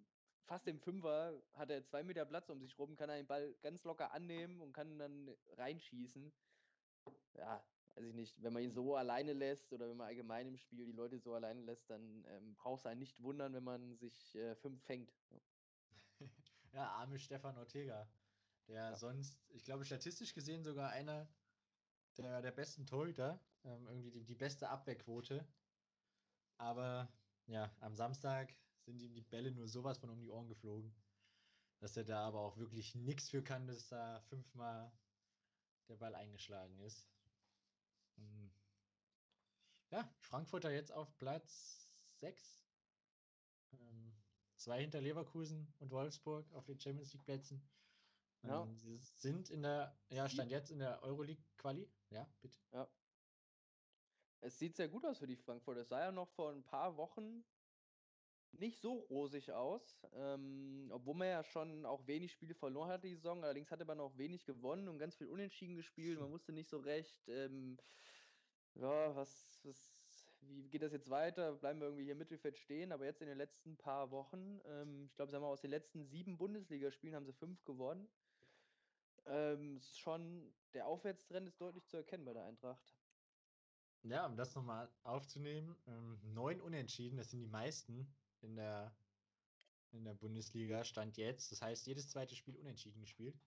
[0.45, 3.55] fast im Fünfer hat er zwei Meter Platz um sich rum, kann er den Ball
[3.63, 6.31] ganz locker annehmen und kann dann reinschießen.
[7.33, 7.63] Ja,
[7.99, 10.85] weiß ich nicht, wenn man ihn so alleine lässt oder wenn man allgemein im Spiel
[10.85, 14.35] die Leute so alleine lässt, dann ähm, braucht es einen nicht wundern, wenn man sich
[14.35, 15.13] äh, fünf fängt.
[15.29, 15.39] Ja.
[16.73, 18.09] ja, arme Stefan Ortega,
[18.67, 18.95] der ja.
[18.95, 21.27] sonst, ich glaube, statistisch gesehen sogar einer
[22.17, 25.45] der, der besten Torhüter, ähm, irgendwie die, die beste Abwehrquote.
[26.57, 27.11] Aber
[27.47, 30.95] ja, am Samstag sind ihm die Bälle nur sowas von um die Ohren geflogen,
[31.79, 34.91] dass er da aber auch wirklich nichts für kann, dass da fünfmal
[35.89, 37.09] der Ball eingeschlagen ist.
[38.19, 38.51] Hm.
[39.91, 42.65] Ja, Frankfurter jetzt auf Platz 6.
[43.73, 44.13] Ähm,
[44.55, 47.67] zwei hinter Leverkusen und Wolfsburg auf den Champions League Plätzen.
[48.43, 48.63] Ja.
[48.63, 51.91] Ähm, sie sind in der, ja, stand jetzt in der Euroleague Quali.
[52.09, 52.57] Ja, bitte.
[52.71, 52.87] Ja.
[54.41, 55.81] Es sieht sehr gut aus für die Frankfurter.
[55.81, 57.43] Es sah ja noch vor ein paar Wochen
[58.53, 63.15] nicht so rosig aus, ähm, obwohl man ja schon auch wenig Spiele verloren hat die
[63.15, 63.43] Saison.
[63.43, 66.19] Allerdings hatte man auch wenig gewonnen und ganz viel Unentschieden gespielt.
[66.19, 67.77] Man wusste nicht so recht, ähm,
[68.75, 69.93] ja, was, was,
[70.41, 71.53] wie geht das jetzt weiter?
[71.53, 72.91] Bleiben wir irgendwie hier im Mittelfeld stehen?
[72.91, 76.05] Aber jetzt in den letzten paar Wochen, ähm, ich glaube, sagen wir aus den letzten
[76.05, 78.09] sieben Bundesligaspielen haben sie fünf gewonnen.
[79.25, 82.95] Ähm, schon der Aufwärtstrend ist deutlich zu erkennen bei der Eintracht.
[84.03, 88.07] Ja, um das nochmal aufzunehmen, ähm, neun Unentschieden, das sind die meisten
[88.41, 88.95] in der,
[89.91, 91.51] in der Bundesliga, stand jetzt.
[91.51, 93.39] Das heißt, jedes zweite Spiel unentschieden gespielt.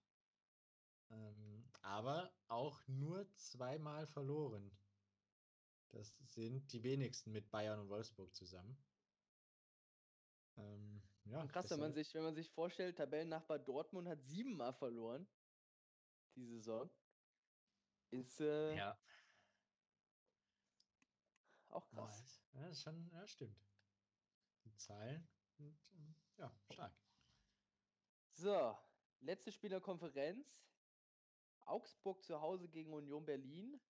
[1.11, 4.71] Ähm, aber auch nur zweimal verloren.
[5.91, 8.79] Das sind die wenigsten mit Bayern und Wolfsburg zusammen.
[10.57, 15.27] Ähm, ja, krass, wenn man, sich, wenn man sich vorstellt, Tabellennachbar Dortmund hat siebenmal verloren.
[16.35, 16.91] Die Saison.
[18.11, 18.99] Ist äh, ja.
[21.69, 22.43] auch krass.
[22.55, 23.57] Ja, ist schon, ja, stimmt.
[24.83, 25.79] Zahlen sind,
[26.39, 26.93] ja, stark.
[28.33, 28.77] So,
[29.21, 30.67] letzte Spielerkonferenz.
[31.65, 33.81] Augsburg zu Hause gegen Union Berlin.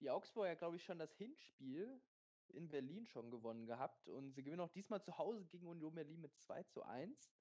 [0.00, 2.00] Die Augsburger, glaube ich, schon das Hinspiel
[2.48, 6.20] in Berlin schon gewonnen gehabt und sie gewinnen auch diesmal zu Hause gegen Union Berlin
[6.20, 7.34] mit 2 zu 1.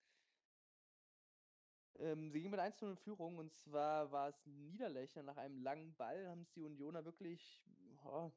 [1.97, 5.37] Ähm, sie gingen mit 1 zu 0 in Führung und zwar war es Niederlechner nach
[5.37, 7.63] einem langen Ball, haben es die Unioner wirklich,
[8.03, 8.31] oh,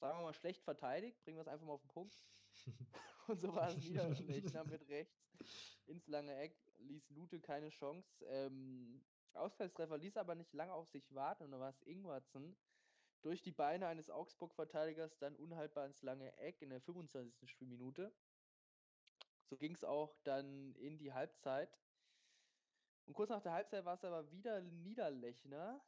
[0.00, 2.26] sagen wir mal, schlecht verteidigt, bringen wir es einfach mal auf den Punkt.
[3.28, 5.36] und so war es Niederlechner mit rechts
[5.86, 8.24] ins lange Eck, ließ Lute keine Chance.
[8.26, 9.02] Ähm,
[9.34, 12.56] Ausfallstreffer ließ aber nicht lange auf sich warten und da war es Ingwarzen,
[13.22, 17.50] durch die Beine eines Augsburg-Verteidigers dann unhaltbar ins lange Eck in der 25.
[17.50, 18.12] Spielminute.
[19.46, 21.78] So ging es auch dann in die Halbzeit.
[23.06, 25.80] Und kurz nach der Halbzeit war es aber wieder Niederlechner.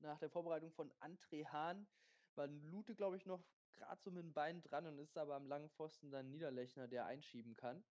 [0.00, 1.86] Nach der Vorbereitung von André Hahn
[2.34, 5.46] war Lute, glaube ich, noch gerade so mit dem Bein dran und ist aber am
[5.46, 7.84] langen Pfosten dann Niederlechner, der einschieben kann.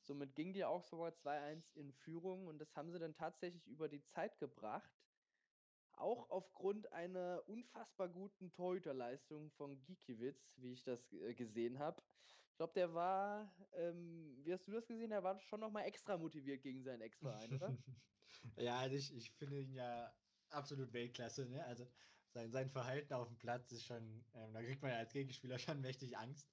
[0.00, 4.02] Somit ging die Augsburger 2-1 in Führung und das haben sie dann tatsächlich über die
[4.04, 4.92] Zeit gebracht
[5.98, 12.02] auch aufgrund einer unfassbar guten Torhüterleistung von Gikiewicz, wie ich das äh, gesehen habe.
[12.50, 15.12] Ich glaube, der war, ähm, wie hast du das gesehen?
[15.12, 17.76] Er war schon nochmal extra motiviert gegen seinen Ex-Verein, oder?
[18.56, 20.12] ja, also ich, ich finde ihn ja
[20.50, 21.46] absolut Weltklasse.
[21.46, 21.64] Ne?
[21.64, 21.86] Also
[22.30, 25.58] sein, sein Verhalten auf dem Platz ist schon, ähm, da kriegt man ja als Gegenspieler
[25.58, 26.48] schon mächtig Angst.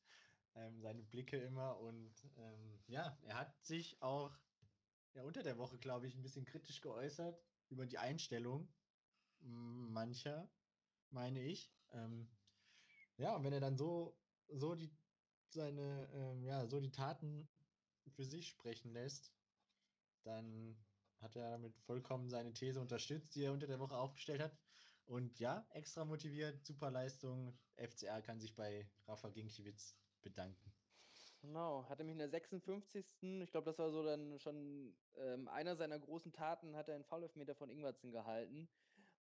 [0.56, 4.32] Ähm, seine Blicke immer und ähm, ja, er hat sich auch
[5.14, 8.74] ja, unter der Woche, glaube ich, ein bisschen kritisch geäußert über die Einstellung
[9.42, 10.50] mancher,
[11.12, 11.72] meine ich.
[11.92, 12.30] Ähm,
[13.18, 14.18] ja, und wenn er dann so,
[14.50, 14.92] so die
[15.50, 17.48] seine, ähm, ja, so die Taten
[18.10, 19.34] für sich sprechen lässt,
[20.24, 20.78] dann
[21.22, 24.58] hat er damit vollkommen seine These unterstützt, die er unter der Woche aufgestellt hat.
[25.06, 27.60] Und ja, extra motiviert, super Leistung.
[27.78, 30.74] FCR kann sich bei Rafa Ginkiewicz bedanken.
[31.42, 33.06] Genau, hatte mich in der 56.
[33.22, 37.04] Ich glaube, das war so dann schon ähm, einer seiner großen Taten, hat er einen
[37.04, 38.68] Foul-Elfmeter von Ingwertsen gehalten.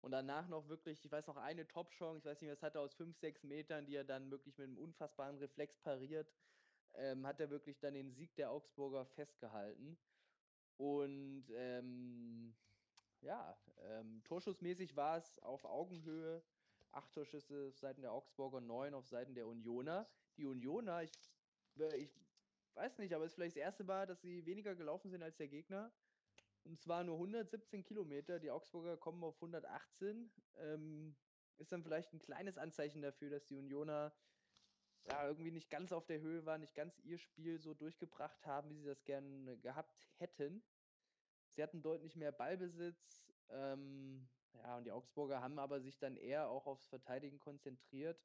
[0.01, 2.81] Und danach noch wirklich, ich weiß noch, eine Top-Chance, ich weiß nicht, was hat er
[2.81, 6.31] aus 5, 6 Metern, die er dann wirklich mit einem unfassbaren Reflex pariert,
[6.95, 9.97] ähm, hat er wirklich dann den Sieg der Augsburger festgehalten.
[10.77, 12.55] Und ähm,
[13.25, 13.57] ja,
[13.89, 16.43] ähm, torschussmäßig war es auf Augenhöhe.
[16.91, 20.07] Acht Torschüsse auf Seiten der Augsburger, neun auf Seiten der Unioner.
[20.37, 21.11] Die Unioner, ich,
[21.77, 22.11] äh, ich
[22.75, 25.35] weiß nicht, aber es ist vielleicht das erste Mal, dass sie weniger gelaufen sind als
[25.35, 25.91] der Gegner.
[26.63, 28.39] Und zwar nur 117 Kilometer.
[28.39, 30.31] Die Augsburger kommen auf 118.
[30.57, 31.15] Ähm,
[31.57, 34.13] ist dann vielleicht ein kleines Anzeichen dafür, dass die Unioner
[35.09, 38.69] ja, irgendwie nicht ganz auf der Höhe waren, nicht ganz ihr Spiel so durchgebracht haben,
[38.69, 40.63] wie sie das gerne gehabt hätten.
[41.55, 43.33] Sie hatten deutlich mehr Ballbesitz.
[43.49, 48.21] Ähm, ja, und die Augsburger haben aber sich dann eher auch aufs Verteidigen konzentriert.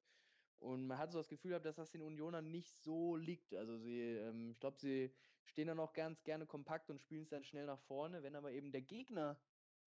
[0.59, 3.55] Und man hat so das Gefühl gehabt, dass das den Unionern nicht so liegt.
[3.55, 5.14] Also sie, ähm, ich glaube, sie
[5.45, 8.23] stehen dann auch ganz gerne kompakt und spielen es dann schnell nach vorne.
[8.23, 9.40] Wenn aber eben der Gegner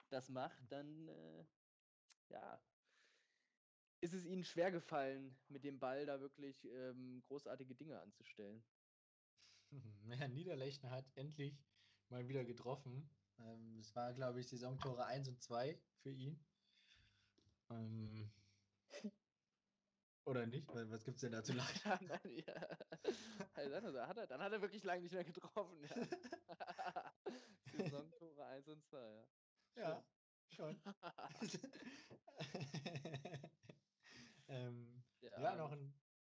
[0.10, 1.46] das macht, dann äh,
[2.30, 2.64] ja,
[4.02, 8.64] ist es ihnen schwer gefallen, mit dem Ball da wirklich ähm, großartige Dinge anzustellen.
[10.06, 11.66] Ja, Niederlechner hat endlich
[12.10, 13.10] mal wieder getroffen.
[13.40, 16.40] Ähm, es war, glaube ich, Saisontore 1 und 2 für ihn.
[17.70, 18.32] Ähm,
[20.26, 20.68] oder nicht?
[20.74, 22.10] Was gibt es denn da zu lachen?
[22.46, 22.78] ja.
[23.56, 25.84] dann, hat er, dann hat er wirklich lange nicht mehr getroffen.
[25.84, 27.14] Ja.
[27.78, 29.26] Saisontore 1 und 2, ja.
[29.76, 30.04] Ja,
[30.48, 30.80] schon.
[34.48, 35.94] ähm, ja, noch ein.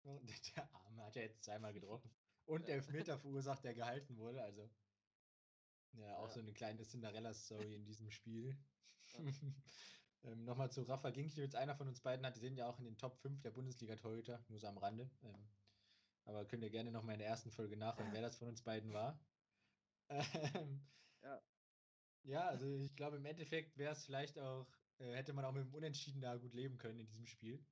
[0.05, 2.11] Der Arme hat ja jetzt zweimal getroffen.
[2.47, 4.43] Und der Elfmeter verursacht, der gehalten wurde.
[4.43, 4.71] Also.
[5.99, 6.35] Ja, auch ja.
[6.35, 8.57] so eine kleine Cinderella-Story in diesem Spiel.
[9.13, 9.21] Ja.
[10.25, 12.87] Ähm, Nochmal zu Rafa Ginkiewicz, einer von uns beiden hat, die sind ja auch in
[12.87, 15.11] den Top 5 der Bundesliga-Torhüter, nur so am Rande.
[15.23, 15.49] Ähm,
[16.25, 18.93] aber könnt ihr gerne nochmal in der ersten Folge nachhören, wer das von uns beiden
[18.93, 19.19] war.
[20.11, 20.87] Ähm,
[21.23, 21.43] ja.
[22.25, 24.67] Ja, also ich glaube, im Endeffekt wäre es vielleicht auch,
[24.99, 27.65] äh, hätte man auch mit dem Unentschieden da gut leben können in diesem Spiel.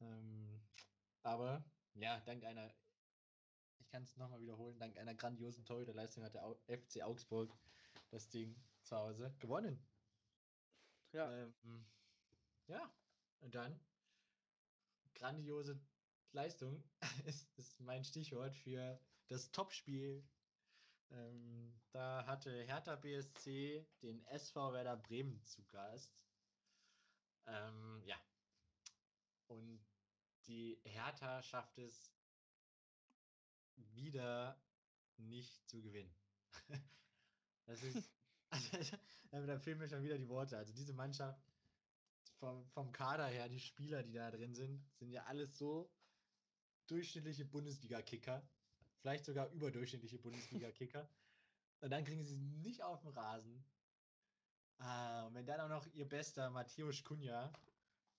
[0.00, 0.60] Ähm,
[1.22, 2.74] aber ja, dank einer,
[3.82, 7.52] ich kann es nochmal wiederholen, dank einer grandiosen Torhüterleistung hat der FC Augsburg
[8.10, 9.84] das Ding zu Hause gewonnen.
[11.12, 11.30] Ja.
[11.36, 11.84] Ähm,
[12.68, 12.90] ja,
[13.40, 13.78] und dann
[15.14, 15.80] grandiose
[16.30, 16.82] Leistung
[17.26, 20.24] ist, ist mein Stichwort für das Topspiel.
[21.10, 26.24] Ähm, da hatte Hertha BSC den SV Werder Bremen zu Gast.
[27.46, 28.16] Ähm, ja.
[29.48, 29.84] Und
[30.46, 32.11] die Hertha schafft es
[33.76, 34.60] wieder
[35.16, 36.14] nicht zu gewinnen.
[37.66, 38.10] das ist,
[39.30, 40.58] also, da fehlen mir schon wieder die Worte.
[40.58, 41.40] Also diese Mannschaft
[42.38, 45.90] vom, vom Kader her, die Spieler, die da drin sind, sind ja alles so
[46.86, 48.42] durchschnittliche Bundesliga-Kicker.
[49.00, 51.08] Vielleicht sogar überdurchschnittliche Bundesliga-Kicker.
[51.80, 53.64] Und dann kriegen sie nicht auf den Rasen.
[54.78, 57.52] Ah, und wenn dann auch noch ihr bester Matthäus Kunja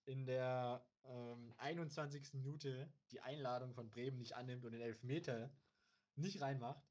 [0.06, 2.34] in der ähm, 21.
[2.34, 5.52] Minute die Einladung von Bremen nicht annimmt und den Elfmeter
[6.16, 6.84] nicht reinmacht,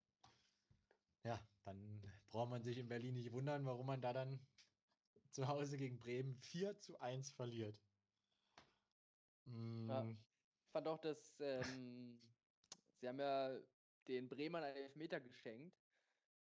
[1.25, 4.40] ja, dann braucht man sich in Berlin nicht wundern, warum man da dann
[5.31, 7.81] zu Hause gegen Bremen 4 zu 1 verliert.
[9.44, 9.88] Mm.
[9.88, 10.07] Ja,
[10.72, 12.18] fand auch, dass ähm,
[13.01, 13.57] sie haben ja
[14.09, 15.77] den Bremern einen Elfmeter geschenkt.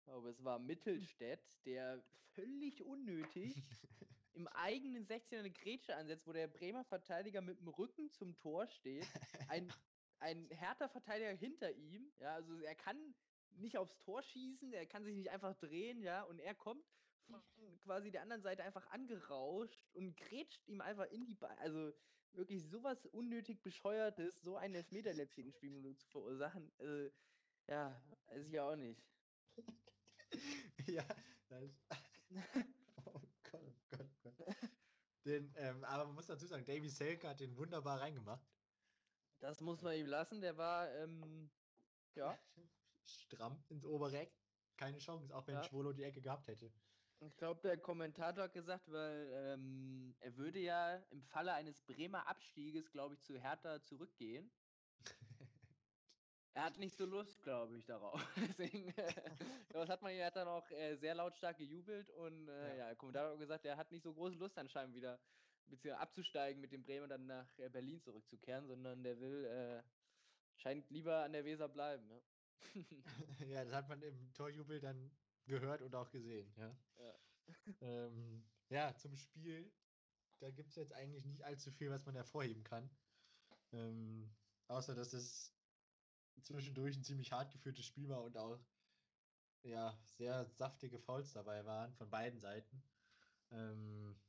[0.08, 2.04] Aber es war Mittelstädt, der
[2.34, 3.56] völlig unnötig
[4.34, 8.68] im eigenen 16er eine Grätsche ansetzt, wo der Bremer Verteidiger mit dem Rücken zum Tor
[8.68, 9.08] steht.
[9.50, 9.72] Ein,
[10.20, 12.12] ein härter Verteidiger hinter ihm.
[12.20, 13.16] Ja, also er kann
[13.58, 16.86] nicht aufs Tor schießen, er kann sich nicht einfach drehen, ja, und er kommt
[17.26, 21.58] von quasi der anderen Seite einfach angerauscht und grätscht ihm einfach in die Beine.
[21.60, 21.94] Also
[22.34, 27.10] wirklich sowas unnötig bescheuertes, so einen Elfmeter in der zehnten Spielminute zu verursachen, äh,
[27.68, 29.02] ja, weiß ich auch nicht.
[30.88, 31.06] ja,
[31.50, 31.70] das.
[33.06, 34.31] oh Gott, oh Gott, oh Gott.
[35.26, 38.44] Den, ähm, aber man muss dazu sagen, Davy Selke hat den wunderbar reingemacht.
[39.40, 41.50] Das muss man ihm lassen, der war, ähm,
[42.16, 42.38] ja.
[43.06, 44.32] Stramm ins Oberreck.
[44.78, 45.64] Keine Chance, auch wenn ja.
[45.64, 46.72] Schwolo die Ecke gehabt hätte.
[47.20, 52.28] Ich glaube, der Kommentator hat gesagt, weil ähm, er würde ja im Falle eines Bremer
[52.28, 54.52] Abstieges, glaube ich, zu Hertha zurückgehen.
[56.54, 58.22] Er hat nicht so Lust, glaube ich, darauf.
[58.36, 59.14] Deswegen, äh,
[59.70, 62.76] das hat man, er hat dann auch äh, sehr lautstark gejubelt und äh, ja.
[62.76, 65.20] ja, der Kommentator hat gesagt, er hat nicht so große Lust anscheinend wieder
[65.68, 69.84] beziehungsweise abzusteigen mit dem Bremer dann nach äh, Berlin zurückzukehren, sondern der will, äh,
[70.58, 72.10] scheint lieber an der Weser bleiben.
[72.10, 72.22] Ja.
[73.48, 75.12] ja, das hat man im Torjubel dann
[75.46, 76.54] gehört und auch gesehen.
[76.58, 77.14] Ja, ja.
[77.82, 79.72] ähm, ja zum Spiel.
[80.40, 82.90] Da gibt es jetzt eigentlich nicht allzu viel, was man hervorheben kann.
[83.74, 84.36] Ähm,
[84.68, 85.54] außer, dass es
[86.44, 88.60] zwischendurch ein ziemlich hart geführtes Spiel war und auch
[89.64, 92.84] ja, sehr saftige Fouls dabei waren von beiden Seiten.
[93.52, 94.20] Ähm,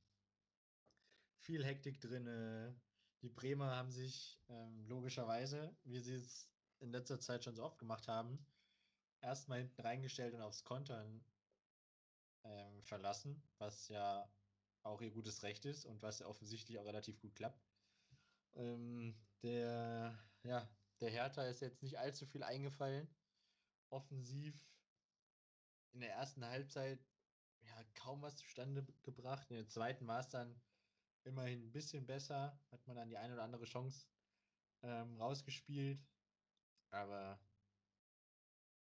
[1.38, 2.80] viel Hektik drin.
[3.22, 7.78] Die Bremer haben sich ähm, logischerweise, wie sie es in letzter Zeit schon so oft
[7.78, 8.44] gemacht haben,
[9.20, 11.24] erstmal hinten reingestellt und aufs Kontern
[12.44, 14.28] ähm, verlassen, was ja
[14.82, 17.64] auch ihr gutes Recht ist und was offensichtlich auch relativ gut klappt.
[18.54, 20.68] Ähm, der, ja,
[21.02, 23.08] der Hertha ist jetzt nicht allzu viel eingefallen.
[23.90, 24.54] Offensiv
[25.90, 27.04] in der ersten Halbzeit
[27.62, 29.50] ja, kaum was zustande gebracht.
[29.50, 30.60] In der zweiten war es dann
[31.24, 32.56] immerhin ein bisschen besser.
[32.70, 34.06] Hat man dann die eine oder andere Chance
[34.82, 36.00] ähm, rausgespielt.
[36.90, 37.40] Aber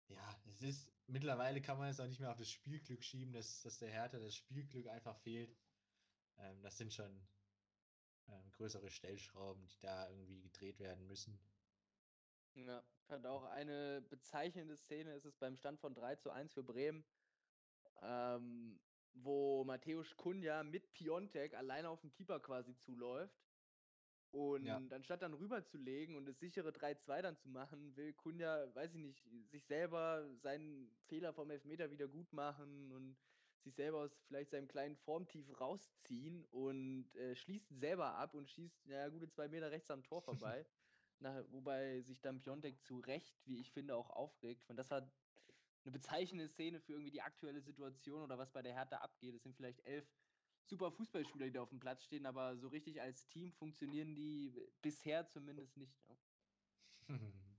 [0.08, 3.62] ja, es ist, mittlerweile kann man es auch nicht mehr auf das Spielglück schieben, dass,
[3.62, 5.56] dass der Hertha das Spielglück einfach fehlt.
[6.38, 7.28] Ähm, das sind schon
[8.26, 11.38] ähm, größere Stellschrauben, die da irgendwie gedreht werden müssen.
[12.54, 16.62] Ja, hat auch eine bezeichnende Szene, ist es beim Stand von 3 zu 1 für
[16.62, 17.04] Bremen,
[18.02, 18.80] ähm,
[19.14, 23.42] wo Matthäus Kunja mit Piontek alleine auf den Keeper quasi zuläuft
[24.32, 24.80] und ja.
[24.90, 29.22] anstatt dann rüberzulegen und das sichere 3-2 dann zu machen, will Kunja, weiß ich nicht,
[29.50, 33.16] sich selber seinen Fehler vom Elfmeter wieder gut machen und
[33.62, 38.86] sich selber aus vielleicht seinem kleinen Formtief rausziehen und äh, schließt selber ab und schießt
[38.86, 40.66] ja gute zwei Meter rechts am Tor vorbei.
[41.22, 44.68] Na, wobei sich dann Piontek zu Recht, wie ich finde, auch aufregt.
[44.68, 44.98] Und das war
[45.85, 49.37] eine bezeichnende Szene für irgendwie die aktuelle Situation oder was bei der Hertha abgeht.
[49.37, 50.04] Es sind vielleicht elf
[50.64, 54.52] super Fußballspieler, die da auf dem Platz stehen, aber so richtig als Team funktionieren die
[54.82, 55.96] bisher zumindest nicht.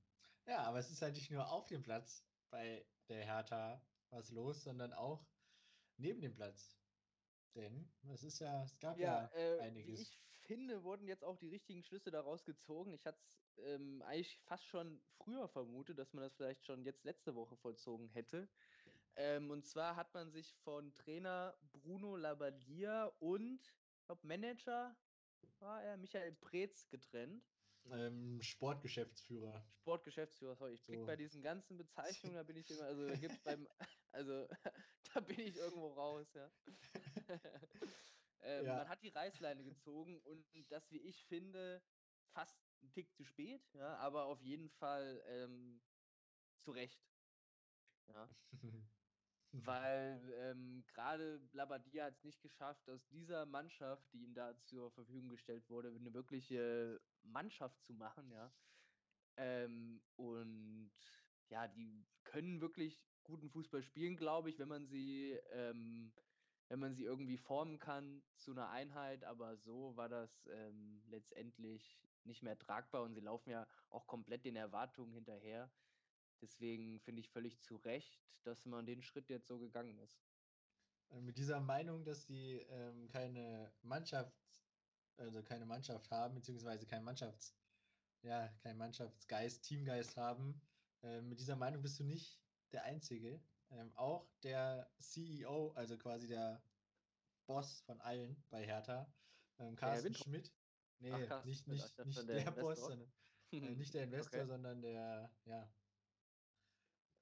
[0.46, 4.62] Ja, aber es ist halt nicht nur auf dem Platz bei der Hertha was los,
[4.62, 5.26] sondern auch
[5.96, 6.78] neben dem Platz.
[7.56, 10.02] Denn es ist ja, es gab ja, ja äh, einiges.
[10.02, 12.94] ich finde, wurden jetzt auch die richtigen Schlüsse daraus gezogen.
[12.94, 17.04] Ich hatte es ähm, eigentlich fast schon früher vermutet, dass man das vielleicht schon jetzt
[17.04, 18.48] letzte Woche vollzogen hätte.
[19.16, 23.62] Ähm, und zwar hat man sich von Trainer Bruno Labbadia und
[24.00, 24.96] ich glaube Manager
[25.60, 27.44] war er Michael Preetz getrennt.
[27.92, 29.66] Ähm, Sportgeschäftsführer.
[29.82, 30.74] Sportgeschäftsführer, sorry.
[30.74, 31.06] Ich blick so.
[31.06, 33.68] bei diesen ganzen Bezeichnungen, da bin ich immer, also da gibt's beim,
[34.12, 34.48] also
[35.14, 36.50] da bin ich irgendwo raus, ja.
[38.44, 38.78] ähm, ja.
[38.78, 41.82] Man hat die Reißleine gezogen und das, wie ich finde,
[42.34, 45.82] fast ein Tick zu spät, ja, aber auf jeden Fall ähm,
[46.60, 47.02] zu Recht.
[48.08, 48.30] Ja.
[49.54, 54.92] weil ähm, gerade Labadia hat es nicht geschafft, aus dieser Mannschaft, die ihm da zur
[54.92, 58.52] Verfügung gestellt wurde, eine wirkliche Mannschaft zu machen, ja.
[59.38, 60.92] Ähm, und
[61.50, 66.14] ja, die können wirklich guten Fußball spielen, glaube ich, wenn man sie, ähm,
[66.74, 69.24] wenn man sie irgendwie formen kann zu einer Einheit.
[69.26, 74.44] Aber so war das ähm, letztendlich nicht mehr tragbar und sie laufen ja auch komplett
[74.44, 75.72] den Erwartungen hinterher.
[76.42, 80.26] Deswegen finde ich völlig zu Recht, dass man den Schritt jetzt so gegangen ist.
[81.12, 84.34] Äh, mit dieser Meinung, dass sie ähm, keine Mannschaft,
[85.18, 87.56] also keine Mannschaft haben, beziehungsweise kein Mannschafts,
[88.24, 90.60] ja, kein Mannschaftsgeist, Teamgeist haben,
[91.04, 93.40] äh, mit dieser Meinung bist du nicht der Einzige.
[93.74, 96.62] Ähm, auch der CEO, also quasi der
[97.48, 99.12] Boss von allen bei Hertha,
[99.58, 100.54] ähm, Carsten Schmidt.
[101.00, 103.12] Nee, Ach, Carsten nicht, nicht, nicht der, der Boss, sondern
[103.52, 104.48] äh, nicht der Investor, okay.
[104.48, 105.74] sondern der, ja,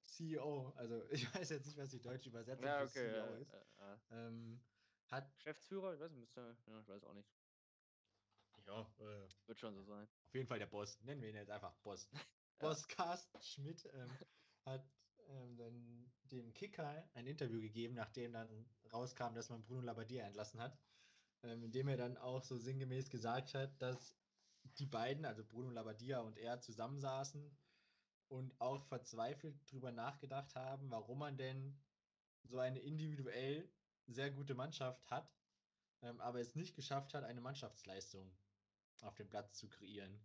[0.02, 3.52] CEO, also ich weiß jetzt nicht, was die deutsche Übersetzung ja, okay, CEO ja, ist.
[3.78, 4.60] Ja, ähm,
[5.08, 7.30] hat Geschäftsführer, ich weiß nicht, müsste, ja, ich weiß auch nicht.
[8.66, 10.08] Ja, äh, wird schon so sein.
[10.28, 11.00] Auf jeden Fall der Boss.
[11.00, 12.08] Nennen wir ihn jetzt einfach Boss.
[12.58, 14.10] Boss Carsten Schmidt ähm,
[14.64, 14.86] hat
[15.32, 20.78] ähm, dem Kicker ein Interview gegeben, nachdem dann rauskam, dass man Bruno Labbadia entlassen hat,
[21.42, 24.16] ähm, in dem er dann auch so sinngemäß gesagt hat, dass
[24.78, 27.56] die beiden, also Bruno Labbadia und er, zusammensaßen
[28.28, 31.78] und auch verzweifelt drüber nachgedacht haben, warum man denn
[32.44, 33.68] so eine individuell
[34.06, 35.30] sehr gute Mannschaft hat,
[36.02, 38.30] ähm, aber es nicht geschafft hat, eine Mannschaftsleistung
[39.02, 40.18] auf dem Platz zu kreieren.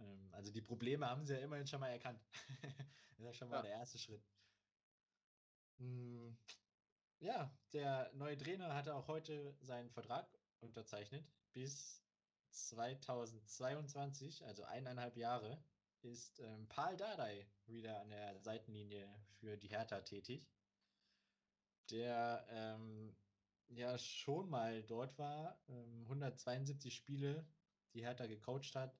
[0.00, 2.20] Ähm, also die Probleme haben sie ja immerhin schon mal erkannt.
[2.62, 3.62] das ist ja schon mal ja.
[3.62, 4.24] der erste Schritt.
[5.78, 6.36] Hm,
[7.20, 10.26] ja, der neue Trainer hatte auch heute seinen Vertrag
[10.60, 12.02] unterzeichnet bis
[12.50, 15.62] 2022, also eineinhalb Jahre
[16.02, 20.50] ist ähm, Paul Dardai wieder an der Seitenlinie für die Hertha tätig,
[21.90, 23.14] der ähm,
[23.68, 27.46] ja schon mal dort war, ähm, 172 Spiele
[27.92, 28.98] die Hertha gecoacht hat,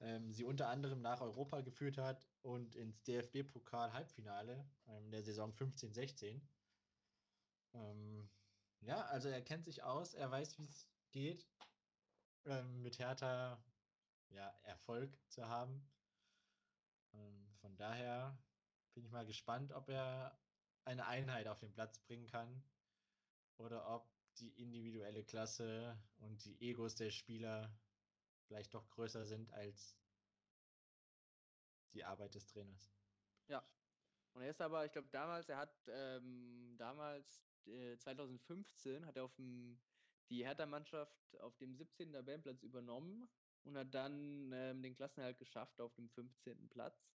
[0.00, 6.40] ähm, sie unter anderem nach Europa geführt hat und ins DFB-Pokal-Halbfinale ähm, der Saison 15-16.
[7.74, 8.28] Ähm,
[8.80, 11.48] ja, also er kennt sich aus, er weiß, wie es geht,
[12.44, 13.62] ähm, mit Hertha
[14.30, 15.88] ja, Erfolg zu haben.
[17.14, 18.36] Ähm, von daher
[18.94, 20.38] bin ich mal gespannt, ob er
[20.84, 22.62] eine Einheit auf den Platz bringen kann
[23.58, 27.72] oder ob die individuelle Klasse und die Egos der Spieler
[28.52, 29.96] vielleicht doch größer sind als
[31.94, 32.92] die Arbeit des Trainers.
[33.48, 33.64] Ja.
[34.34, 39.24] Und er ist aber, ich glaube, damals, er hat ähm, damals äh, 2015 hat er
[39.24, 39.80] auf dem,
[40.28, 42.12] die Hertha-Mannschaft auf dem 17.
[42.12, 43.26] Tabellenplatz übernommen
[43.64, 46.68] und hat dann ähm, den Klassenerhalt geschafft auf dem 15.
[46.68, 47.10] Platz.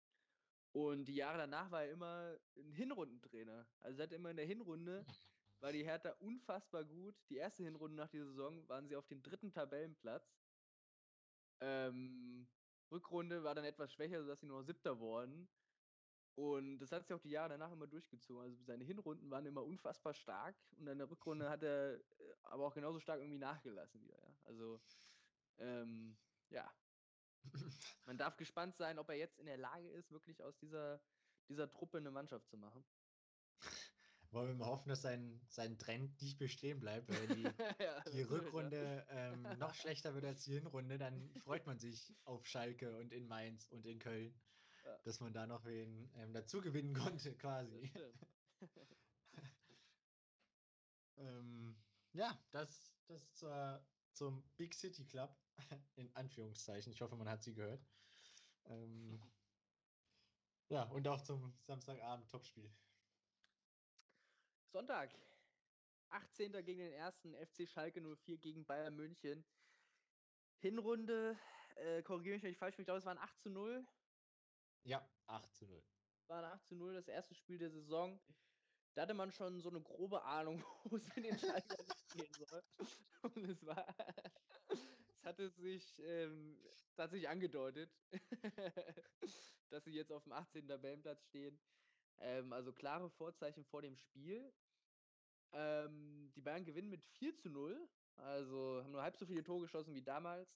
[0.72, 3.66] Und die Jahre danach war er immer ein Hinrundentrainer.
[3.80, 5.04] Also er hat immer in der Hinrunde
[5.62, 7.16] war die Hertha unfassbar gut.
[7.30, 10.43] Die erste Hinrunde nach dieser Saison waren sie auf dem dritten Tabellenplatz.
[11.66, 12.46] Ähm,
[12.92, 15.48] Rückrunde war dann etwas schwächer, sodass sie nur Siebter wurden.
[16.36, 18.44] Und das hat sich auch die Jahre danach immer durchgezogen.
[18.44, 22.02] Also seine Hinrunden waren immer unfassbar stark und in der Rückrunde hat er äh,
[22.44, 24.20] aber auch genauso stark irgendwie nachgelassen wieder.
[24.20, 24.36] Ja?
[24.44, 24.82] Also
[25.60, 26.18] ähm,
[26.50, 26.70] ja.
[28.06, 31.02] Man darf gespannt sein, ob er jetzt in der Lage ist, wirklich aus dieser,
[31.48, 32.84] dieser Truppe eine Mannschaft zu machen.
[34.34, 37.44] Wollen wir mal hoffen, dass sein, sein Trend nicht bestehen bleibt, weil die,
[37.80, 42.46] ja, die Rückrunde ähm, noch schlechter wird als die Hinrunde, dann freut man sich auf
[42.46, 44.34] Schalke und in Mainz und in Köln,
[44.84, 44.98] ja.
[45.04, 47.92] dass man da noch wen ähm, dazu gewinnen konnte, quasi.
[48.60, 48.74] Das
[51.18, 51.76] ähm,
[52.14, 55.36] ja, das, das zur, zum Big City Club.
[55.96, 56.92] in Anführungszeichen.
[56.92, 57.86] Ich hoffe, man hat sie gehört.
[58.66, 59.22] Ähm,
[60.70, 62.72] ja, und auch zum Samstagabend Topspiel.
[64.74, 65.12] Sonntag.
[66.10, 66.52] 18.
[66.66, 69.46] gegen den ersten FC Schalke 04 gegen Bayern München.
[70.58, 71.38] Hinrunde,
[71.76, 73.86] äh, korrigiere mich, wenn ich falsch bin, ich glaube, es waren 8 zu 0.
[74.84, 75.84] Ja, 8 zu 0.
[76.26, 78.20] War 8 zu 0, das erste Spiel der Saison.
[78.96, 81.78] Da hatte man schon so eine grobe Ahnung, wo es in den Schalke
[82.16, 82.64] gehen soll.
[83.22, 83.96] Und es war
[85.24, 86.58] hatte sich ähm,
[86.96, 87.92] tatsächlich angedeutet,
[89.70, 90.68] dass sie jetzt auf dem 18.
[90.68, 91.60] Tabellenplatz stehen.
[92.20, 94.54] Ähm, also klare Vorzeichen vor dem Spiel.
[95.52, 97.90] Ähm, die Bayern gewinnen mit 4 zu 0.
[98.16, 100.50] Also haben nur halb so viele Tore geschossen wie damals.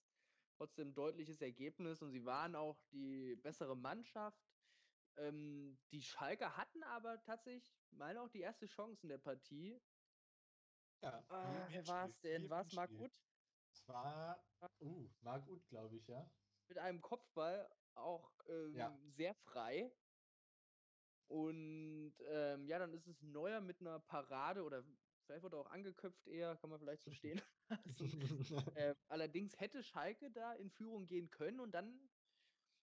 [0.58, 4.41] Trotzdem deutliches Ergebnis und sie waren auch die bessere Mannschaft.
[5.18, 9.80] Ähm, die Schalker hatten aber tatsächlich, meine auch die erste Chance in der Partie.
[11.01, 12.49] Ja, äh, wer war es denn?
[12.49, 13.12] War es Marc Uth?
[13.72, 14.43] Es war,
[14.80, 16.28] uh, war gut, glaube ich, ja.
[16.68, 18.97] Mit einem Kopfball auch ähm, ja.
[19.16, 19.91] sehr frei.
[21.28, 24.84] Und ähm, ja, dann ist es Neuer mit einer Parade oder
[25.26, 27.96] vielleicht wurde auch angeköpft eher, kann man vielleicht so stehen lassen.
[28.76, 32.10] äh, allerdings hätte Schalke da in Führung gehen können und dann,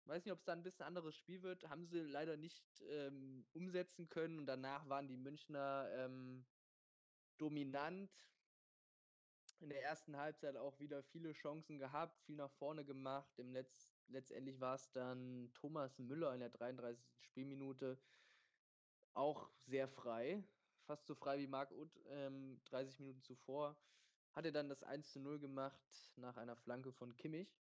[0.07, 3.47] weiß nicht, ob es da ein bisschen anderes Spiel wird, haben sie leider nicht ähm,
[3.53, 6.45] umsetzen können und danach waren die Münchner ähm,
[7.39, 8.11] dominant.
[9.61, 13.39] In der ersten Halbzeit auch wieder viele Chancen gehabt, viel nach vorne gemacht.
[13.39, 17.05] Im Letz letztendlich war es dann Thomas Müller in der 33.
[17.21, 17.97] Spielminute
[19.15, 20.43] auch sehr frei,
[20.87, 23.77] fast so frei wie Marc Uth ähm, 30 Minuten zuvor.
[24.33, 25.83] Hat er dann das 1 zu 0 gemacht
[26.17, 27.63] nach einer Flanke von Kimmich.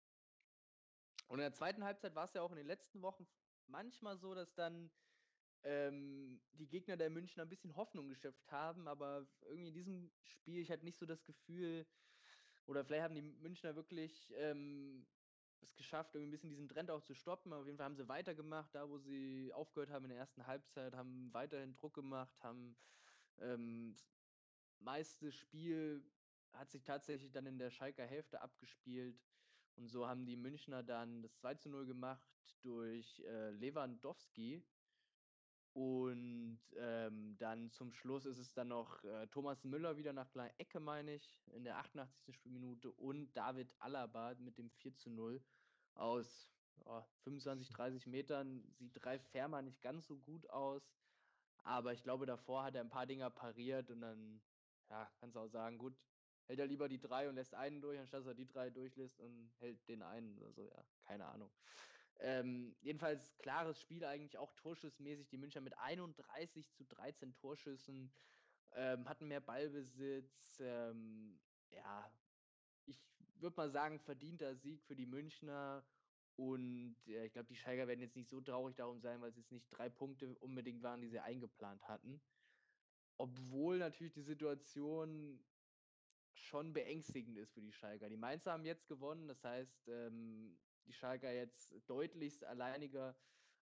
[1.28, 3.28] Und in der zweiten Halbzeit war es ja auch in den letzten Wochen
[3.68, 4.92] manchmal so, dass dann
[5.64, 10.62] ähm, die Gegner der Münchner ein bisschen Hoffnung geschöpft haben, aber irgendwie in diesem Spiel,
[10.62, 11.86] ich hatte nicht so das Gefühl,
[12.66, 15.06] oder vielleicht haben die Münchner wirklich ähm,
[15.64, 17.54] es geschafft, irgendwie ein bisschen diesen Trend auch zu stoppen.
[17.54, 20.96] Auf jeden Fall haben sie weitergemacht, da wo sie aufgehört haben in der ersten Halbzeit,
[20.96, 22.76] haben weiterhin Druck gemacht, haben
[23.40, 23.96] ähm,
[24.80, 26.04] meistes Spiel
[26.54, 29.20] hat sich tatsächlich dann in der Schalker Hälfte abgespielt.
[29.76, 32.30] Und so haben die Münchner dann das 2 zu 0 gemacht
[32.62, 34.64] durch äh, Lewandowski,
[35.74, 40.54] und ähm, dann zum Schluss ist es dann noch äh, Thomas Müller wieder nach kleiner
[40.60, 42.36] Ecke, meine ich, in der 88.
[42.36, 45.44] Spielminute und David Alaba mit dem 4 zu 0
[45.96, 46.48] aus
[46.86, 48.64] oh, 25, 30 Metern.
[48.78, 50.94] Sieht Ralf Fährmann nicht ganz so gut aus,
[51.64, 54.44] aber ich glaube, davor hat er ein paar Dinger pariert und dann,
[54.90, 55.98] ja, kannst du auch sagen, gut,
[56.46, 59.20] hält er lieber die drei und lässt einen durch, anstatt dass er die drei durchlässt
[59.20, 61.52] und hält den einen oder so, ja, keine Ahnung.
[62.20, 65.28] Ähm, jedenfalls klares Spiel eigentlich auch torschüssmäßig.
[65.30, 68.14] Die Münchner mit 31 zu 13 Torschüssen
[68.74, 70.60] ähm, hatten mehr Ballbesitz.
[70.60, 71.40] Ähm,
[71.70, 72.12] ja,
[72.86, 73.00] ich
[73.40, 75.86] würde mal sagen, verdienter Sieg für die Münchner.
[76.36, 79.38] Und äh, ich glaube, die Scheiger werden jetzt nicht so traurig darum sein, weil es
[79.38, 82.22] jetzt nicht drei Punkte unbedingt waren, die sie eingeplant hatten.
[83.18, 85.44] Obwohl natürlich die Situation
[86.34, 88.10] schon beängstigend ist für die Schalker.
[88.10, 93.16] Die Mainzer haben jetzt gewonnen, das heißt, ähm, die Schalker jetzt deutlichst alleiniger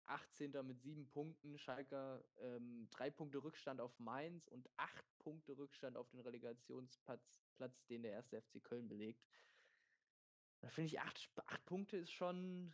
[0.06, 0.52] 18.
[0.66, 1.58] mit sieben Punkten.
[1.58, 7.86] Schalker ähm, drei Punkte Rückstand auf Mainz und acht Punkte Rückstand auf den Relegationsplatz, Platz,
[7.88, 9.24] den der erste FC Köln belegt.
[10.60, 12.74] Da finde ich, acht, acht Punkte ist schon,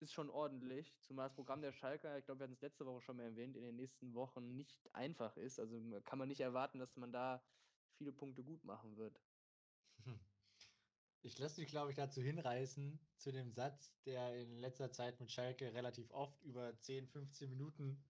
[0.00, 0.98] ist schon ordentlich.
[1.00, 3.56] Zumal das Programm der Schalker, ich glaube, wir hatten es letzte Woche schon mal erwähnt,
[3.56, 5.58] in den nächsten Wochen nicht einfach ist.
[5.58, 7.42] Also kann man nicht erwarten, dass man da
[7.92, 9.20] viele Punkte gut machen wird.
[10.04, 10.18] Hm.
[11.24, 15.32] Ich lasse mich, glaube ich, dazu hinreißen, zu dem Satz, der in letzter Zeit mit
[15.32, 18.04] Schalke relativ oft über 10, 15 Minuten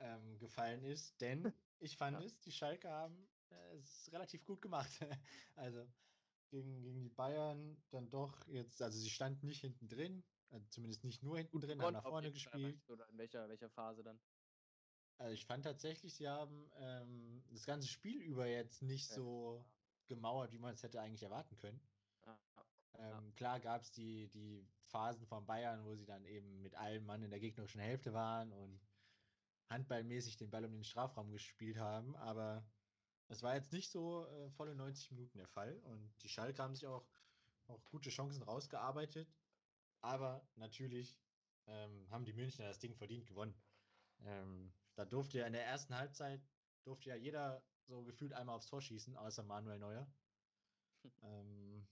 [0.00, 1.20] ähm, gefallen ist.
[1.20, 1.44] Denn
[1.80, 2.24] ich fand ja.
[2.24, 4.90] es, die Schalke haben äh, es relativ gut gemacht.
[5.56, 5.86] also
[6.48, 11.04] gegen, gegen die Bayern dann doch jetzt, also sie standen nicht hinten drin, also zumindest
[11.04, 12.80] nicht nur hinten drin, haben nach vorne gespielt.
[12.88, 14.18] Oder in welcher, welcher Phase dann?
[15.18, 19.16] Also ich fand tatsächlich, sie haben ähm, das ganze Spiel über jetzt nicht ja.
[19.16, 19.62] so
[20.06, 21.78] gemauert, wie man es hätte eigentlich erwarten können.
[23.00, 27.06] Ähm, klar gab es die, die Phasen von Bayern, wo sie dann eben mit allem
[27.06, 28.80] Mann in der gegnerischen Hälfte waren und
[29.70, 32.64] handballmäßig den Ball um den Strafraum gespielt haben, aber
[33.28, 36.74] das war jetzt nicht so äh, volle 90 Minuten der Fall und die Schalke haben
[36.74, 37.06] sich auch,
[37.68, 39.32] auch gute Chancen rausgearbeitet,
[40.00, 41.16] aber natürlich
[41.66, 43.54] ähm, haben die Münchner das Ding verdient gewonnen.
[44.24, 46.42] Ähm, da durfte ja in der ersten Halbzeit
[46.82, 50.12] durfte ja jeder so gefühlt einmal aufs Tor schießen, außer Manuel Neuer.
[51.22, 51.86] ähm,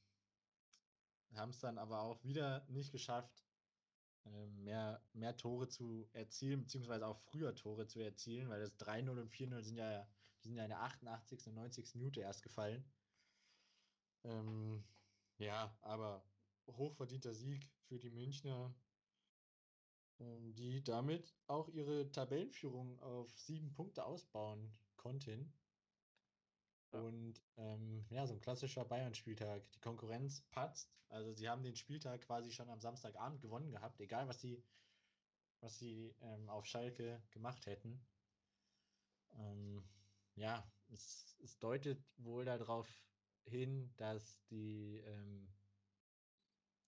[1.35, 3.45] haben es dann aber auch wieder nicht geschafft,
[4.27, 9.11] ähm, mehr, mehr Tore zu erzielen, beziehungsweise auch früher Tore zu erzielen, weil das 3-0
[9.11, 10.09] und 4-0 sind ja,
[10.43, 11.47] die sind ja in der 88.
[11.49, 11.95] und 90.
[11.95, 12.85] Minute erst gefallen.
[14.25, 14.85] Ähm,
[15.39, 16.25] ja, aber
[16.67, 18.75] hochverdienter Sieg für die Münchner,
[20.21, 25.53] ähm, die damit auch ihre Tabellenführung auf sieben Punkte ausbauen konnten.
[26.91, 29.71] Und ähm, ja, so ein klassischer Bayern-Spieltag.
[29.73, 30.99] Die Konkurrenz patzt.
[31.09, 34.63] Also sie haben den Spieltag quasi schon am Samstagabend gewonnen gehabt, egal was sie,
[35.61, 38.01] was sie ähm, auf Schalke gemacht hätten.
[39.37, 39.85] Ähm,
[40.37, 42.89] ja, es, es, deutet wohl darauf
[43.45, 45.49] hin, dass die, ähm,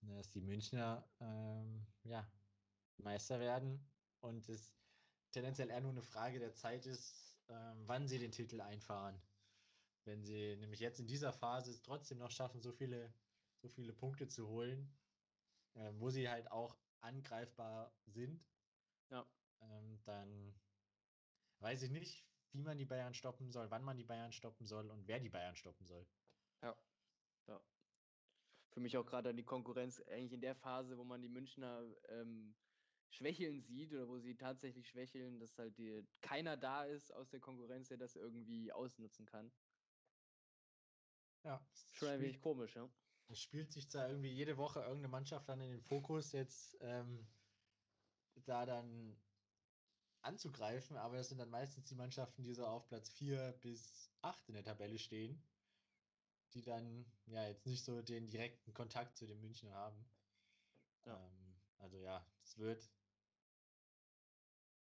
[0.02, 2.26] dass die Münchner ähm, ja,
[2.98, 3.86] Meister werden
[4.20, 4.74] und es
[5.30, 9.20] tendenziell eher nur eine Frage der Zeit ist, ähm, wann sie den Titel einfahren.
[10.04, 13.12] Wenn sie nämlich jetzt in dieser Phase es trotzdem noch schaffen, so viele,
[13.62, 14.96] so viele Punkte zu holen,
[15.74, 18.44] äh, wo sie halt auch angreifbar sind,
[19.10, 19.26] ja.
[19.60, 20.54] ähm, dann
[21.60, 24.90] weiß ich nicht, wie man die Bayern stoppen soll, wann man die Bayern stoppen soll
[24.90, 26.06] und wer die Bayern stoppen soll.
[26.62, 26.76] Ja.
[27.46, 27.60] ja.
[28.70, 32.56] Für mich auch gerade die Konkurrenz eigentlich in der Phase, wo man die Münchner ähm,
[33.10, 37.40] schwächeln sieht oder wo sie tatsächlich schwächeln, dass halt die, keiner da ist aus der
[37.40, 39.52] Konkurrenz, der das irgendwie ausnutzen kann.
[41.44, 41.60] Ja.
[41.92, 42.88] Schon ein wenig komisch, ja.
[43.28, 47.26] Es spielt sich da irgendwie jede Woche irgendeine Mannschaft dann in den Fokus, jetzt ähm,
[48.44, 49.16] da dann
[50.22, 54.48] anzugreifen, aber das sind dann meistens die Mannschaften, die so auf Platz 4 bis 8
[54.48, 55.42] in der Tabelle stehen,
[56.52, 60.04] die dann ja jetzt nicht so den direkten Kontakt zu den München haben.
[61.06, 61.16] Ja.
[61.16, 62.90] Ähm, also ja, es wird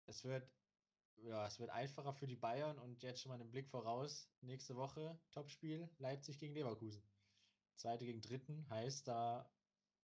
[0.06, 0.57] es wird
[1.22, 4.28] ja, es wird einfacher für die Bayern und jetzt schon mal einen Blick voraus.
[4.40, 7.02] Nächste Woche Topspiel Leipzig gegen Leverkusen.
[7.76, 9.50] Zweite gegen Dritten heißt, da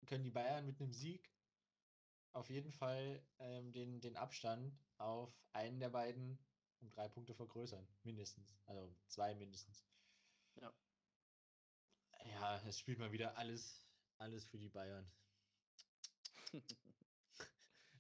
[0.07, 1.33] können die Bayern mit einem Sieg
[2.33, 6.39] auf jeden Fall ähm, den, den Abstand auf einen der beiden
[6.81, 7.87] um drei Punkte vergrößern.
[8.03, 8.57] Mindestens.
[8.67, 9.85] Also zwei mindestens.
[10.61, 10.73] Ja.
[12.25, 13.87] Ja, es spielt mal wieder alles,
[14.19, 15.11] alles für die Bayern.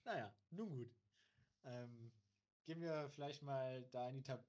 [0.04, 0.94] naja, nun gut.
[1.64, 2.12] Ähm,
[2.64, 4.44] gehen wir vielleicht mal da in die Tab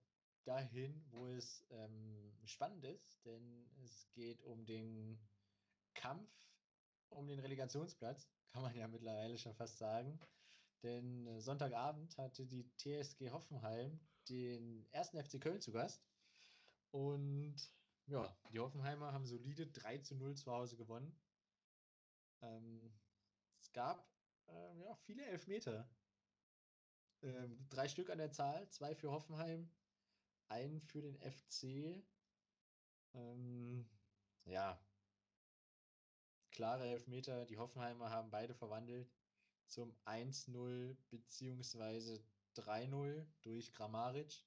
[0.46, 5.20] dahin, wo es ähm, spannend ist, denn es geht um den
[5.94, 6.30] Kampf
[7.10, 10.20] um den Relegationsplatz, kann man ja mittlerweile schon fast sagen.
[10.82, 14.00] Denn äh, Sonntagabend hatte die TSG Hoffenheim
[14.30, 16.04] den ersten FC Köln zu Gast.
[16.92, 17.56] Und
[18.06, 21.18] ja, die Hoffenheimer haben solide 3 zu 0 zu Hause gewonnen.
[22.42, 22.94] Ähm,
[23.60, 24.06] es gab
[24.48, 25.90] äh, ja, viele Elfmeter
[27.24, 29.70] ähm, drei Stück an der Zahl, zwei für Hoffenheim,
[30.50, 32.04] einen für den FC.
[33.14, 33.90] Ähm,
[34.46, 34.80] ja,
[36.52, 37.46] klare Elfmeter.
[37.46, 39.12] Die Hoffenheimer haben beide verwandelt
[39.68, 42.20] zum 1-0 bzw.
[42.56, 44.46] 3-0 durch Grammaric.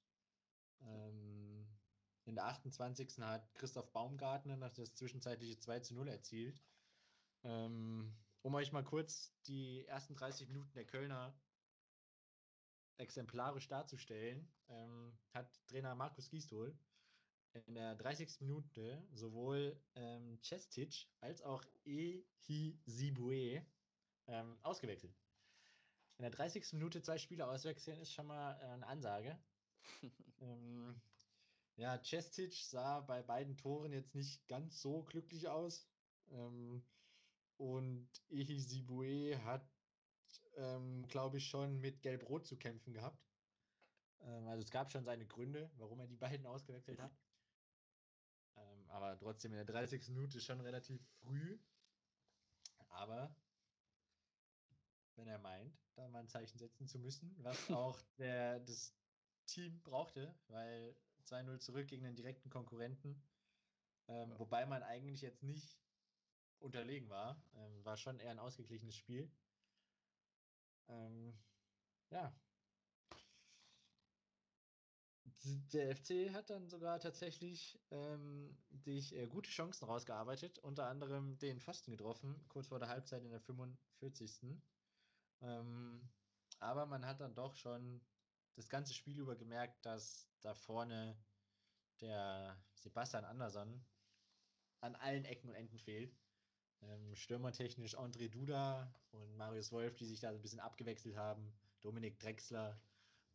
[0.81, 1.67] Ähm,
[2.25, 3.19] in der 28.
[3.19, 6.61] hat Christoph Baumgartner das zwischenzeitliche 2 0 erzielt.
[7.43, 11.37] Ähm, um euch mal kurz die ersten 30 Minuten der Kölner
[12.97, 16.77] exemplarisch darzustellen, ähm, hat Trainer Markus Gistol
[17.65, 18.41] in der 30.
[18.41, 22.25] Minute sowohl ähm, Cestic als auch Ehi
[22.85, 23.65] Sibue
[24.27, 25.15] ähm, ausgewechselt.
[26.17, 26.73] In der 30.
[26.73, 29.37] Minute zwei Spieler auswechseln ist schon mal äh, eine Ansage.
[30.41, 30.99] ähm,
[31.75, 35.87] ja, Cestic sah bei beiden Toren jetzt nicht ganz so glücklich aus.
[36.31, 36.83] Ähm,
[37.57, 39.76] und Ehi Sibue hat
[40.57, 43.23] ähm, glaube ich, schon mit Gelb-Rot zu kämpfen gehabt.
[44.21, 47.15] Ähm, also es gab schon seine Gründe, warum er die beiden ausgewechselt hat.
[48.55, 50.09] Ähm, aber trotzdem in der 30.
[50.09, 51.59] Minute schon relativ früh.
[52.89, 53.35] Aber
[55.15, 58.95] wenn er meint, da mal ein Zeichen setzen zu müssen, was auch der, das
[59.45, 60.95] Team brauchte, weil
[61.25, 63.21] 2-0 zurück gegen den direkten Konkurrenten.
[64.07, 64.39] Ähm, ja.
[64.39, 65.79] Wobei man eigentlich jetzt nicht
[66.59, 67.41] unterlegen war.
[67.55, 69.31] Ähm, war schon eher ein ausgeglichenes Spiel.
[70.89, 71.33] Ähm,
[72.11, 72.33] ja.
[75.71, 81.59] Der FC hat dann sogar tatsächlich ähm, sich äh, gute Chancen rausgearbeitet, unter anderem den
[81.59, 84.61] Pfosten getroffen, kurz vor der Halbzeit in der 45.
[85.41, 86.09] Ähm,
[86.59, 88.01] aber man hat dann doch schon
[88.55, 91.17] das ganze Spiel über gemerkt, dass da vorne
[92.01, 93.85] der Sebastian Andersson
[94.81, 96.17] an allen Ecken und Enden fehlt.
[96.81, 101.51] Ähm, stürmertechnisch André Duda und Marius Wolf, die sich da so ein bisschen abgewechselt haben.
[101.81, 102.79] Dominik Drexler.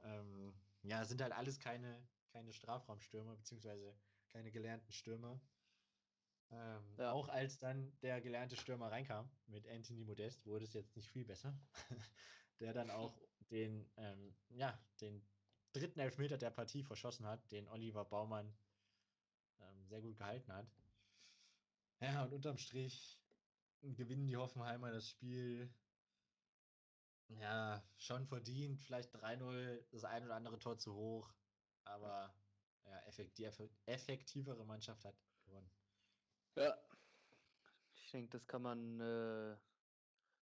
[0.02, 3.94] Ähm, ja, sind halt alles keine, keine Strafraumstürmer, beziehungsweise
[4.28, 5.40] keine gelernten Stürmer.
[6.50, 7.12] Ähm, ja.
[7.12, 11.24] Auch als dann der gelernte Stürmer reinkam mit Anthony Modest, wurde es jetzt nicht viel
[11.24, 11.54] besser.
[12.60, 13.18] der dann auch
[13.50, 15.24] den, ähm, ja, den
[15.72, 18.54] dritten Elfmeter der Partie verschossen hat, den Oliver Baumann
[19.60, 20.70] ähm, sehr gut gehalten hat.
[22.00, 23.21] Ja, und unterm Strich
[23.82, 25.72] gewinnen die Hoffenheimer das Spiel
[27.28, 28.80] ja schon verdient.
[28.80, 31.32] Vielleicht 3-0, das ein oder andere Tor zu hoch.
[31.84, 32.34] Aber
[32.84, 33.48] ja, effekt, die
[33.86, 35.70] effektivere Mannschaft hat gewonnen.
[36.56, 36.76] Ja.
[37.94, 39.56] Ich denke, das kann man äh,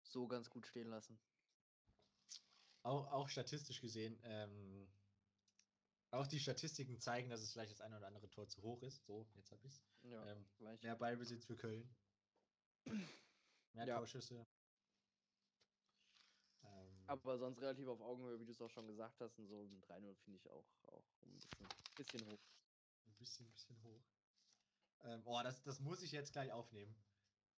[0.03, 1.19] so ganz gut stehen lassen.
[2.83, 4.89] Auch, auch statistisch gesehen, ähm,
[6.13, 9.05] auch die Statistiken zeigen, dass es vielleicht das eine oder andere Tor zu hoch ist.
[9.05, 9.83] So, jetzt habe ich es.
[10.05, 10.47] Ja, ähm,
[10.83, 11.93] mehr Ballbesitz für Köln.
[13.77, 13.99] Mehr ja.
[13.99, 14.47] Torschüsse.
[16.65, 19.39] Ähm, Aber sonst relativ auf Augenhöhe, wie du es auch schon gesagt hast.
[19.39, 22.41] Und so ein 3-0 finde ich auch, auch ein bisschen, bisschen hoch.
[23.07, 24.03] Ein bisschen, bisschen hoch.
[25.05, 26.97] Ähm, oh, das, das muss ich jetzt gleich aufnehmen.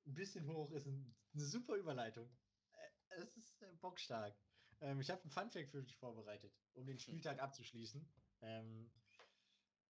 [0.07, 2.29] Ein bisschen hoch ist ein, eine super Überleitung.
[2.73, 4.37] Äh, es ist äh, bockstark.
[4.81, 7.43] Ähm, ich habe ein Funfact für dich vorbereitet, um den Spieltag mhm.
[7.43, 8.09] abzuschließen.
[8.41, 8.91] Ähm,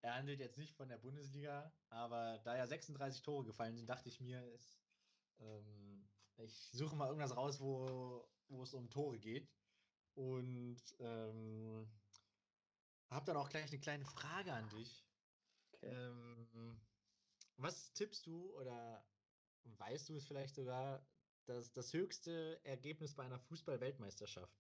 [0.03, 4.09] er handelt jetzt nicht von der Bundesliga, aber da ja 36 Tore gefallen sind, dachte
[4.09, 4.79] ich mir, es
[5.41, 5.98] ähm,
[6.39, 9.49] ich suche mal irgendwas raus, wo, wo es um Tore geht.
[10.15, 11.89] und ähm,
[13.11, 15.07] habe dann auch gleich eine kleine Frage an dich.
[15.73, 15.87] Okay.
[15.87, 16.81] Ähm,
[17.57, 19.05] was tippst du oder
[19.65, 21.07] weißt du es vielleicht sogar,
[21.47, 24.59] dass das höchste Ergebnis bei einer Fußball-Weltmeisterschaft?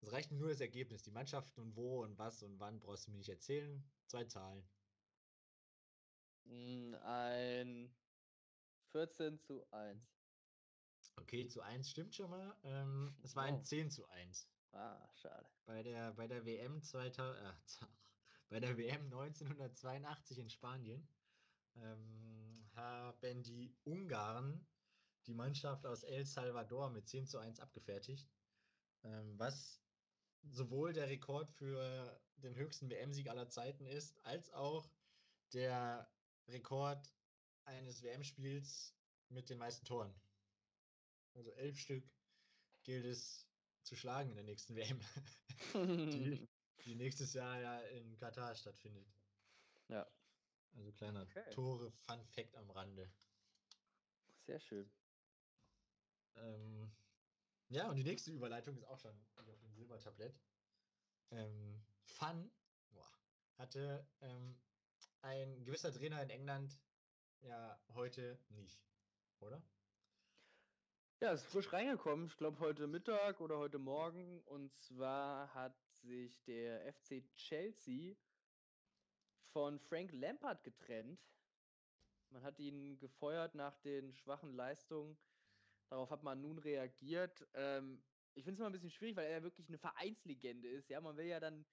[0.00, 1.02] Es reicht nur das Ergebnis.
[1.02, 3.84] Die Mannschaften und wo und was und wann brauchst du mir nicht erzählen.
[4.06, 4.68] Zwei Zahlen.
[6.44, 7.94] Hm, ein
[8.92, 9.98] 14 zu 1.
[11.16, 12.56] Okay, zu 1 stimmt schon mal.
[12.62, 13.48] Ähm, es war oh.
[13.48, 14.48] ein 10 zu 1.
[14.72, 15.48] Ah, schade.
[15.66, 17.52] Bei der, bei der WM 2000, äh,
[18.48, 21.08] bei der WM 1982 in Spanien
[21.76, 24.66] ähm, haben die Ungarn
[25.26, 28.28] die Mannschaft aus El Salvador mit 10 zu 1 abgefertigt,
[29.04, 29.80] ähm, was
[30.50, 34.90] sowohl der Rekord für den höchsten WM-Sieg aller Zeiten ist, als auch
[35.52, 36.10] der
[36.48, 37.12] Rekord
[37.64, 38.94] eines WM-Spiels
[39.28, 40.14] mit den meisten Toren.
[41.34, 42.04] Also elf Stück
[42.82, 43.48] gilt es
[43.82, 45.00] zu schlagen in der nächsten WM,
[45.74, 46.48] die,
[46.84, 49.06] die nächstes Jahr ja in Katar stattfindet.
[49.88, 50.06] Ja.
[50.74, 51.50] Also kleiner okay.
[51.50, 53.12] Tore-Fun-Fact am Rande.
[54.46, 54.90] Sehr schön.
[56.36, 56.90] Ähm,
[57.68, 60.40] ja, und die nächste Überleitung ist auch schon auf dem Silbertablett.
[61.30, 62.50] Ähm, Fun
[62.90, 63.10] boah,
[63.56, 64.60] hatte ähm,
[65.22, 66.78] ein gewisser Trainer in England
[67.42, 68.80] ja heute nicht,
[69.40, 69.62] oder?
[71.20, 74.40] Ja, ist frisch reingekommen, ich glaube heute Mittag oder heute Morgen.
[74.42, 78.16] Und zwar hat sich der FC Chelsea
[79.52, 81.20] von Frank Lampard getrennt.
[82.30, 85.16] Man hat ihn gefeuert nach den schwachen Leistungen.
[85.90, 87.46] Darauf hat man nun reagiert.
[87.54, 88.02] Ähm,
[88.34, 90.88] ich finde es immer ein bisschen schwierig, weil er ja wirklich eine Vereinslegende ist.
[90.88, 91.66] Ja, man will ja dann,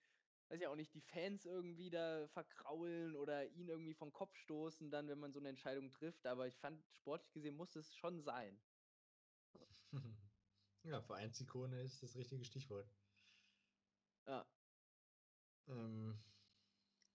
[0.50, 4.90] weiß ja auch nicht, die Fans irgendwie da verkraulen oder ihn irgendwie vom Kopf stoßen,
[4.90, 6.26] dann, wenn man so eine Entscheidung trifft.
[6.26, 8.60] Aber ich fand, sportlich gesehen muss es schon sein.
[10.84, 12.90] Ja, Vereinsikone ist das richtige Stichwort.
[14.26, 14.48] Ja.
[15.68, 16.18] Ähm,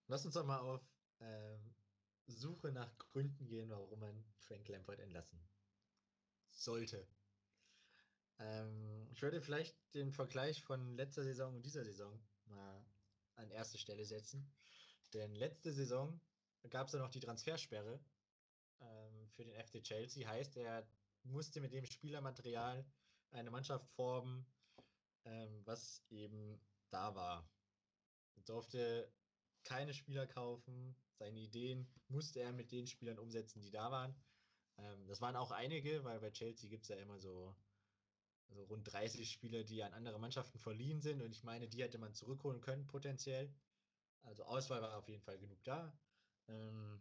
[0.07, 0.82] lass uns doch mal auf
[1.20, 1.74] ähm,
[2.26, 5.41] Suche nach Gründen gehen, warum man Frank Lampard entlassen
[6.51, 7.09] sollte.
[8.39, 12.85] Ähm, ich würde vielleicht den Vergleich von letzter Saison und dieser Saison mal
[13.37, 14.51] an erste Stelle setzen.
[15.12, 16.20] Denn letzte Saison
[16.70, 18.01] gab es ja noch die Transfersperre
[18.80, 20.28] ähm, für den FC Chelsea.
[20.28, 20.87] Heißt, er
[21.22, 22.85] musste mit dem Spielermaterial
[23.30, 24.47] eine Mannschaft formen,
[25.24, 26.61] ähm, was eben
[26.91, 27.49] da war.
[28.37, 29.12] Er durfte
[29.64, 34.14] keine Spieler kaufen, seine Ideen musste er mit den Spielern umsetzen, die da waren.
[34.76, 37.55] Ähm, das waren auch einige, weil bei Chelsea gibt es ja immer so,
[38.55, 41.98] so rund 30 Spieler, die an andere Mannschaften verliehen sind und ich meine, die hätte
[41.98, 43.52] man zurückholen können, potenziell.
[44.22, 45.92] Also Auswahl war auf jeden Fall genug da.
[46.48, 47.00] Ähm,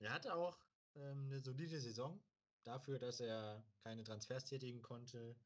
[0.00, 0.58] er hatte auch
[0.96, 2.20] ähm, eine solide Saison,
[2.64, 5.36] dafür, dass er keine Transfers tätigen konnte.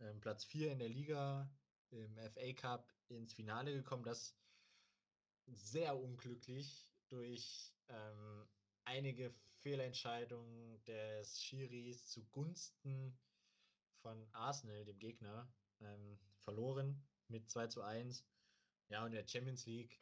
[0.00, 1.50] Ähm, Platz 4 in der Liga,
[1.90, 4.36] im FA Cup ins Finale gekommen, das
[5.46, 8.48] sehr unglücklich durch ähm,
[8.84, 13.18] einige Fehlentscheidungen des Schiris zugunsten
[14.02, 18.24] von Arsenal, dem Gegner, ähm, verloren mit 2 zu 1.
[18.88, 20.00] Ja, und der Champions League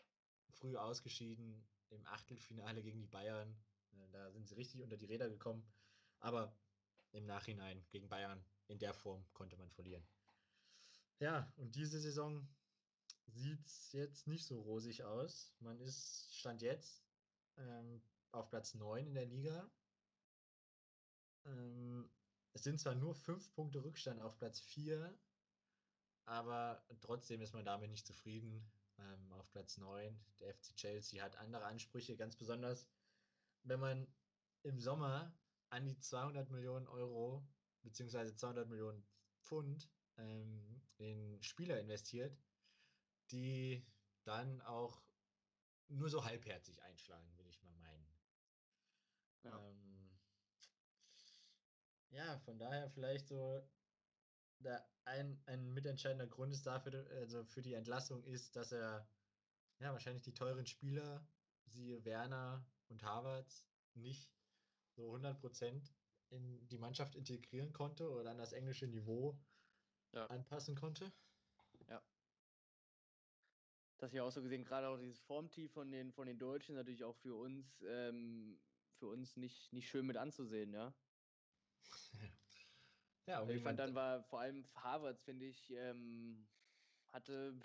[0.51, 3.57] früh ausgeschieden im Achtelfinale gegen die Bayern.
[3.93, 5.67] Äh, da sind sie richtig unter die Räder gekommen.
[6.21, 6.57] Aber
[7.13, 10.07] im Nachhinein gegen Bayern in der Form konnte man verlieren.
[11.21, 12.47] Ja, und diese Saison
[13.27, 15.53] sieht es jetzt nicht so rosig aus.
[15.61, 17.03] Man ist, stand jetzt
[17.57, 19.71] ähm, auf Platz 9 in der Liga.
[21.47, 22.11] Ähm,
[22.53, 25.17] es sind zwar nur 5 Punkte Rückstand auf Platz 4,
[26.25, 28.71] aber trotzdem ist man damit nicht zufrieden.
[28.99, 32.89] Ähm, auf Platz 9, der FC Chelsea hat andere Ansprüche, ganz besonders,
[33.63, 34.09] wenn man
[34.65, 35.33] im Sommer
[35.71, 37.47] an die 200 Millionen Euro
[37.83, 39.07] beziehungsweise 200 Millionen
[39.43, 42.37] Pfund ähm, in Spieler investiert,
[43.31, 43.87] die
[44.25, 45.01] dann auch
[45.89, 48.07] nur so halbherzig einschlagen, will ich mal meinen.
[49.45, 49.88] Ja, ähm,
[52.11, 53.63] ja von daher vielleicht so
[54.61, 59.09] der ein, ein mitentscheidender Grund ist dafür, also für die Entlassung ist, dass er
[59.79, 61.27] ja wahrscheinlich die teuren Spieler,
[61.67, 64.31] siehe Werner und Harvards, nicht
[64.97, 65.93] so 100%
[66.31, 69.39] in die Mannschaft integrieren konnte oder an das englische Niveau
[70.13, 70.27] ja.
[70.27, 71.13] anpassen konnte.
[71.89, 72.03] Ja.
[73.99, 77.05] Das ja auch so gesehen, gerade auch dieses Formtief von den, von den Deutschen natürlich
[77.05, 78.61] auch für uns, ähm,
[78.99, 80.95] für uns nicht, nicht schön mit anzusehen, ja.
[83.27, 86.47] ja, ich fand dann war vor allem Harvards, finde ich, ähm,
[87.13, 87.59] hatte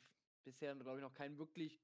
[0.43, 1.82] bisher, glaube ich, noch kein wirklich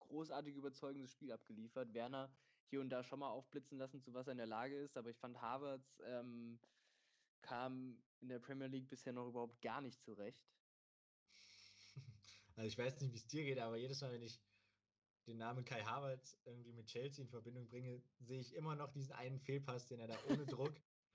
[0.00, 1.94] großartig überzeugendes Spiel abgeliefert.
[1.94, 2.34] Werner
[2.66, 4.96] hier und da schon mal aufblitzen lassen, zu was er in der Lage ist.
[4.96, 6.58] Aber ich fand, Harvards ähm,
[7.42, 10.44] kam in der Premier League bisher noch überhaupt gar nicht zurecht.
[12.54, 14.38] Also ich weiß nicht, wie es dir geht, aber jedes Mal, wenn ich
[15.26, 19.12] den Namen Kai Havertz irgendwie mit Chelsea in Verbindung bringe, sehe ich immer noch diesen
[19.12, 20.74] einen Fehlpass, den er da ohne Druck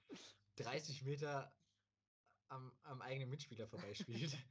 [0.58, 1.56] 30 Meter
[2.50, 4.38] am, am eigenen Mitspieler vorbeispielt.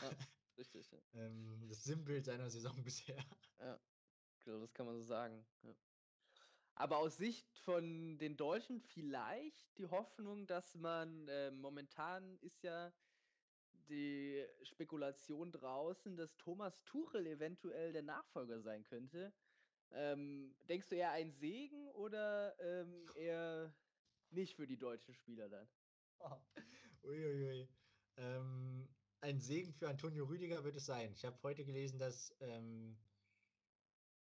[0.00, 0.10] Ja,
[0.58, 0.90] richtig.
[0.90, 0.98] Ja.
[1.12, 3.24] ähm, das Sinnbild seiner Saison bisher.
[3.60, 3.80] Ja,
[4.40, 5.46] genau, das kann man so sagen.
[5.62, 5.72] Ja.
[6.74, 12.92] Aber aus Sicht von den Deutschen vielleicht die Hoffnung, dass man äh, momentan ist ja
[13.88, 19.32] die Spekulation draußen, dass Thomas Tuchel eventuell der Nachfolger sein könnte.
[19.90, 23.72] Ähm, denkst du eher ein Segen oder ähm, eher
[24.34, 25.68] nicht für die deutschen Spieler dann?
[26.20, 26.36] Oh.
[27.04, 27.68] Uiuiui.
[28.16, 28.88] Ähm,
[29.20, 31.12] ein Segen für Antonio Rüdiger wird es sein.
[31.12, 32.96] Ich habe heute gelesen, dass ähm,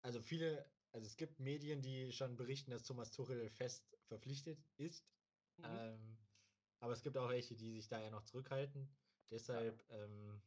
[0.03, 5.07] also viele, also es gibt Medien, die schon berichten, dass Thomas Tuchel fest verpflichtet ist.
[5.59, 5.65] Mhm.
[5.65, 6.19] Ähm,
[6.81, 8.89] aber es gibt auch welche, die sich da ja noch zurückhalten.
[9.31, 10.41] Deshalb, ähm,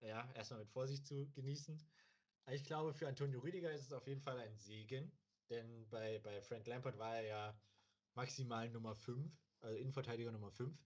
[0.00, 1.82] ja, erstmal mit Vorsicht zu genießen.
[2.50, 5.10] Ich glaube, für Antonio Rüdiger ist es auf jeden Fall ein Segen,
[5.50, 7.60] denn bei, bei Frank Lampard war er ja
[8.18, 10.76] maximal Nummer 5, also Innenverteidiger Nummer 5.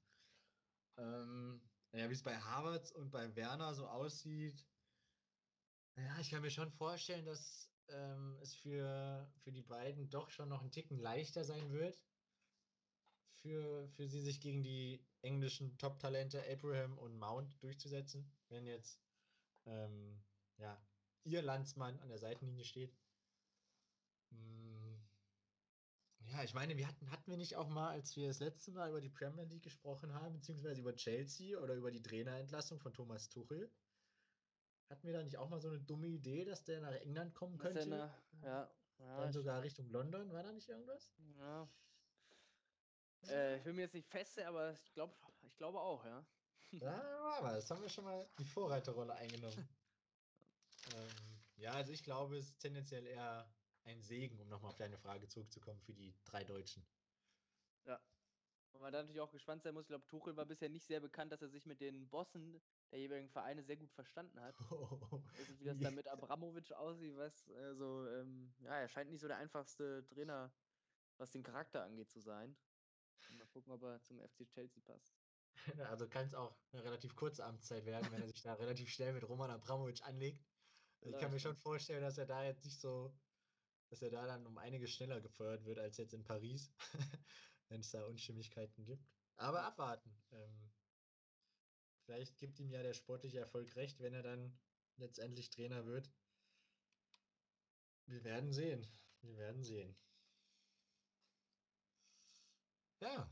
[0.98, 1.62] Ähm,
[1.92, 4.66] ja, wie es bei Harvards und bei Werner so aussieht,
[5.96, 10.50] ja, ich kann mir schon vorstellen, dass ähm, es für, für die beiden doch schon
[10.50, 11.98] noch einen Ticken leichter sein wird,
[13.40, 19.00] für, für sie sich gegen die englischen Top-Talente Abraham und Mount durchzusetzen, wenn jetzt
[19.64, 20.22] ähm,
[20.58, 20.78] ja,
[21.24, 22.94] ihr Landsmann an der Seitenlinie steht.
[24.30, 24.81] Hm.
[26.32, 28.88] Ja, ich meine, wir hatten, hatten wir nicht auch mal, als wir das letzte Mal
[28.88, 33.28] über die Premier League gesprochen haben, beziehungsweise über Chelsea oder über die Trainerentlassung von Thomas
[33.28, 33.70] Tuchel,
[34.88, 37.58] hatten wir da nicht auch mal so eine dumme Idee, dass der nach England kommen
[37.58, 37.82] könnte?
[37.82, 39.16] Eine, ja, ja.
[39.20, 41.12] Dann sogar Richtung London, war da nicht irgendwas?
[41.38, 41.68] Ja.
[43.28, 46.24] Äh, ich will mir jetzt nicht feste, aber ich glaube ich glaube auch, ja.
[46.70, 49.68] Ja, aber das haben wir schon mal die Vorreiterrolle eingenommen.
[50.94, 51.08] ähm,
[51.56, 53.46] ja, also ich glaube, es ist tendenziell eher
[53.84, 56.86] ein Segen, um nochmal auf deine Frage zurückzukommen, für die drei Deutschen.
[57.84, 58.00] Ja.
[58.72, 61.00] Und man da natürlich auch gespannt sein muss, ich glaube, Tuchel war bisher nicht sehr
[61.00, 62.60] bekannt, dass er sich mit den Bossen
[62.90, 64.56] der jeweiligen Vereine sehr gut verstanden hat.
[64.70, 69.20] Oh, also, wie das da mit Abramovic aussieht, was, also, ähm, ja, er scheint nicht
[69.20, 70.52] so der einfachste Trainer,
[71.18, 72.56] was den Charakter angeht, zu sein.
[73.38, 75.14] Mal gucken, ob er zum FC Chelsea passt.
[75.90, 79.12] Also kann es auch eine relativ kurze Amtszeit werden, wenn er sich da relativ schnell
[79.12, 80.42] mit Roman Abramovic anlegt.
[81.02, 83.14] Also ich kann mir schon vorstellen, dass er da jetzt nicht so,
[83.92, 86.72] dass er da dann um einiges schneller gefeuert wird als jetzt in Paris,
[87.68, 89.06] wenn es da Unstimmigkeiten gibt.
[89.36, 90.10] Aber abwarten.
[90.32, 90.70] Ähm,
[92.06, 94.58] vielleicht gibt ihm ja der sportliche Erfolg recht, wenn er dann
[94.96, 96.10] letztendlich Trainer wird.
[98.06, 98.86] Wir werden sehen.
[99.20, 99.94] Wir werden sehen.
[103.00, 103.30] Ja,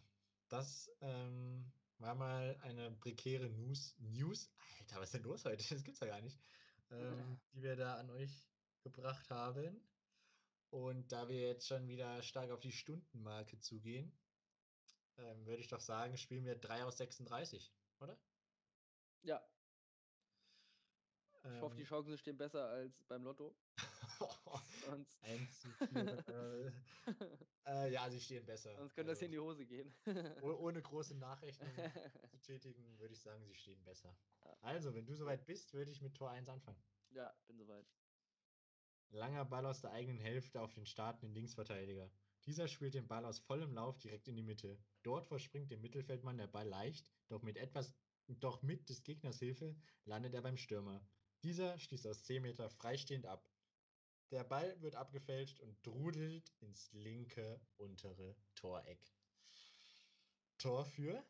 [0.51, 3.95] das ähm, war mal eine prekäre News.
[3.99, 4.53] News?
[4.81, 5.65] Alter, was ist denn los heute?
[5.75, 6.39] Das gibt's ja gar nicht.
[6.91, 8.47] Ähm, die wir da an euch
[8.83, 9.90] gebracht haben.
[10.71, 14.13] Und da wir jetzt schon wieder stark auf die Stundenmarke zugehen,
[15.19, 18.17] ähm, würde ich doch sagen, spielen wir 3 aus 36, oder?
[19.23, 19.45] Ja.
[21.43, 21.89] Ich hoffe, die ähm.
[21.89, 23.55] Chancen stehen besser als beim Lotto.
[24.87, 25.19] Sonst.
[25.25, 26.73] 1 zu 4.
[27.67, 28.77] äh, ja, sie stehen besser.
[28.77, 29.95] Sonst könnte also, das hier in die Hose gehen.
[30.43, 31.69] ohne große Nachrechnung
[32.31, 34.15] zu tätigen, würde ich sagen, sie stehen besser.
[34.61, 36.83] Also, wenn du soweit bist, würde ich mit Tor 1 anfangen.
[37.11, 37.87] Ja, bin soweit.
[39.11, 42.11] Langer Ball aus der eigenen Hälfte auf den startenden Linksverteidiger.
[42.47, 44.79] Dieser spielt den Ball aus vollem Lauf direkt in die Mitte.
[45.03, 47.95] Dort verspringt dem Mittelfeldmann der Ball leicht, doch mit etwas,
[48.29, 51.05] doch mit des Gegners Hilfe landet er beim Stürmer.
[51.43, 53.49] Dieser schließt aus 10 Meter freistehend ab.
[54.31, 59.13] Der Ball wird abgefälscht und drudelt ins linke untere Toreck.
[60.59, 61.25] Tor für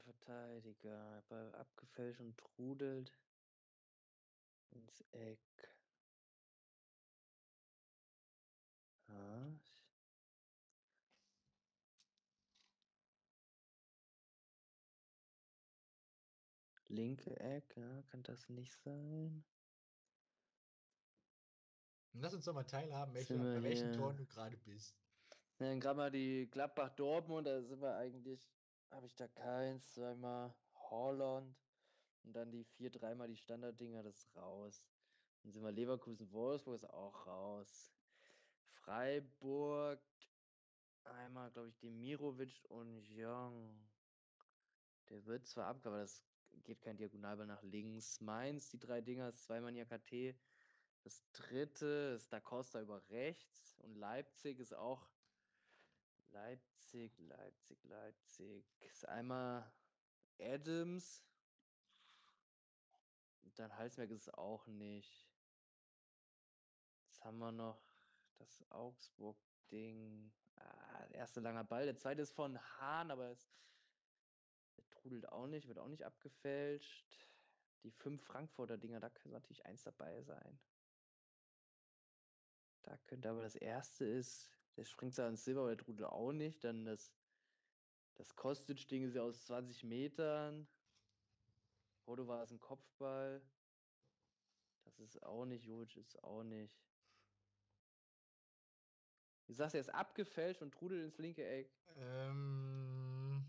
[0.00, 3.12] Verteidiger, Ball abgefälscht und trudelt
[4.70, 5.40] ins Eck.
[9.08, 9.56] Ja,
[16.88, 19.44] Linke Eck, ja, kann das nicht sein?
[22.14, 24.94] Lass uns doch mal teilhaben, welche, bei welchen Toren du gerade bist.
[25.58, 28.55] Ja, gerade mal die Gladbach-Dortmund, da sind wir eigentlich,
[28.90, 30.54] habe ich da keins, zweimal
[30.90, 31.56] Holland
[32.22, 34.84] und dann die vier, dreimal die Standarddinger, das ist raus.
[35.42, 37.92] Dann sind wir Leverkusen-Wolfsburg, ist auch raus.
[38.68, 40.00] Freiburg,
[41.04, 43.88] einmal, glaube ich, Demirovic und Jong.
[45.08, 46.24] Der wird zwar abgegeben, aber das
[46.64, 48.20] geht kein Diagonalball nach links.
[48.20, 50.36] Mainz, die drei Dinger, zweimal KT.
[51.04, 53.78] Das dritte ist Da Costa über rechts.
[53.78, 55.06] Und Leipzig ist auch
[56.36, 58.66] Leipzig, Leipzig, Leipzig.
[58.80, 59.72] Ist einmal
[60.38, 61.24] Adams.
[63.54, 65.26] Dann Halsberg ist es auch nicht.
[67.06, 67.80] Jetzt haben wir noch
[68.36, 70.30] das Augsburg-Ding.
[70.56, 71.86] Ah, erste langer Ball.
[71.86, 73.48] Der zweite ist von Hahn, aber es
[74.90, 77.26] trudelt auch nicht, wird auch nicht abgefälscht.
[77.82, 80.60] Die fünf Frankfurter Dinger, da könnte natürlich eins dabei sein.
[82.82, 86.32] Da könnte aber das erste ist, der springt zwar ins Silber, aber der trudelt auch
[86.32, 86.62] nicht.
[86.64, 87.12] Dann das,
[88.14, 90.68] das Kostic-Ding ist ja aus 20 Metern.
[92.06, 93.42] Rodo war es ein Kopfball.
[94.84, 96.74] Das ist auch nicht, Jovic ist auch nicht.
[99.46, 101.72] Du sagst, er ist abgefälscht und trudelt ins linke Eck.
[101.96, 103.44] Ähm,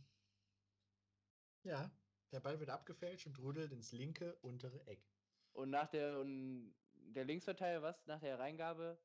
[1.64, 1.92] ja,
[2.32, 5.04] der Ball wird abgefälscht und trudelt ins linke untere Eck.
[5.54, 8.06] Und nach der und der Linksverteidiger, was?
[8.06, 9.00] Nach der Reingabe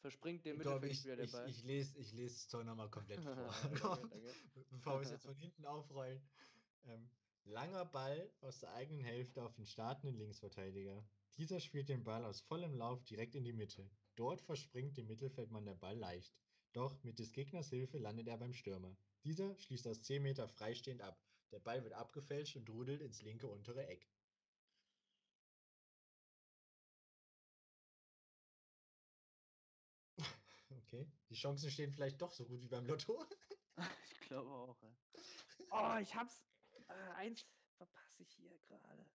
[0.00, 1.48] verspringt der Mittelfeldspieler der Ball.
[1.48, 3.34] Ich, ich lese ich les das Tor nochmal komplett vor.
[3.34, 4.34] danke, danke.
[4.70, 6.20] Bevor wir es jetzt von hinten aufrollen.
[6.86, 7.10] Ähm,
[7.44, 11.04] langer Ball aus der eigenen Hälfte auf den startenden Linksverteidiger.
[11.36, 13.90] Dieser spielt den Ball aus vollem Lauf direkt in die Mitte.
[14.14, 16.34] Dort verspringt dem Mittelfeldmann der Ball leicht.
[16.72, 18.96] Doch mit des Gegners Hilfe landet er beim Stürmer.
[19.24, 21.20] Dieser schließt aus 10 Meter freistehend ab.
[21.52, 24.06] Der Ball wird abgefälscht und rudelt ins linke untere Eck.
[31.30, 33.24] Die Chancen stehen vielleicht doch so gut wie beim Lotto.
[34.12, 34.76] ich glaube auch.
[35.70, 36.44] Oh, ich hab's.
[36.88, 37.44] Äh, eins
[37.76, 39.06] verpasse ich hier gerade.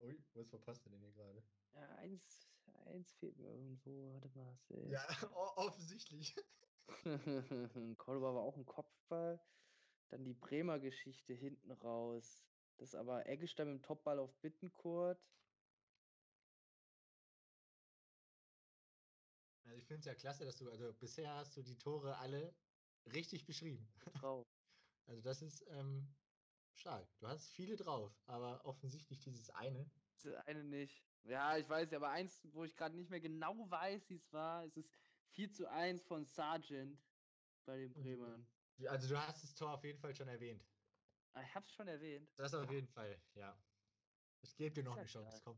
[0.00, 1.42] Ui, was verpasst du denn hier gerade?
[1.74, 2.46] Ja, eins
[2.86, 4.12] Eins fehlt mir irgendwo.
[4.12, 4.56] Warte mal.
[4.68, 4.88] Safe.
[4.88, 5.06] Ja,
[5.56, 6.36] offensichtlich.
[7.98, 9.40] Cordoba war auch ein Kopfball.
[10.08, 12.44] Dann die Bremer Geschichte hinten raus.
[12.76, 15.20] Das ist aber Eggestein mit dem Topball auf Bittenkurt.
[19.86, 22.52] Ich finde es ja klasse, dass du, also bisher hast du die Tore alle
[23.12, 23.88] richtig beschrieben.
[24.20, 24.44] Drauf.
[25.08, 26.12] Also das ist ähm,
[26.74, 27.08] stark.
[27.20, 29.88] Du hast viele drauf, aber offensichtlich dieses eine.
[30.24, 31.04] Das eine nicht.
[31.22, 34.64] Ja, ich weiß, aber eins, wo ich gerade nicht mehr genau weiß, wie es war,
[34.64, 34.90] ist es
[35.28, 37.00] 4 zu 1 von Sargent
[37.64, 38.02] bei den mhm.
[38.02, 38.48] Bremern.
[38.88, 40.66] Also du hast das Tor auf jeden Fall schon erwähnt.
[41.34, 42.28] Ah, ich hab's schon erwähnt.
[42.34, 43.56] Das auf jeden Fall, ja.
[44.40, 45.56] Ich gebe dir noch eine Chance, komm.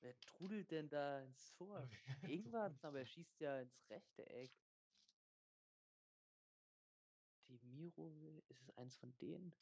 [0.00, 1.88] Wer trudelt denn da ins Tor?
[2.22, 4.52] Irgendwann, aber er schießt ja ins rechte Eck.
[7.48, 9.52] Die Miro, ist es eins von denen?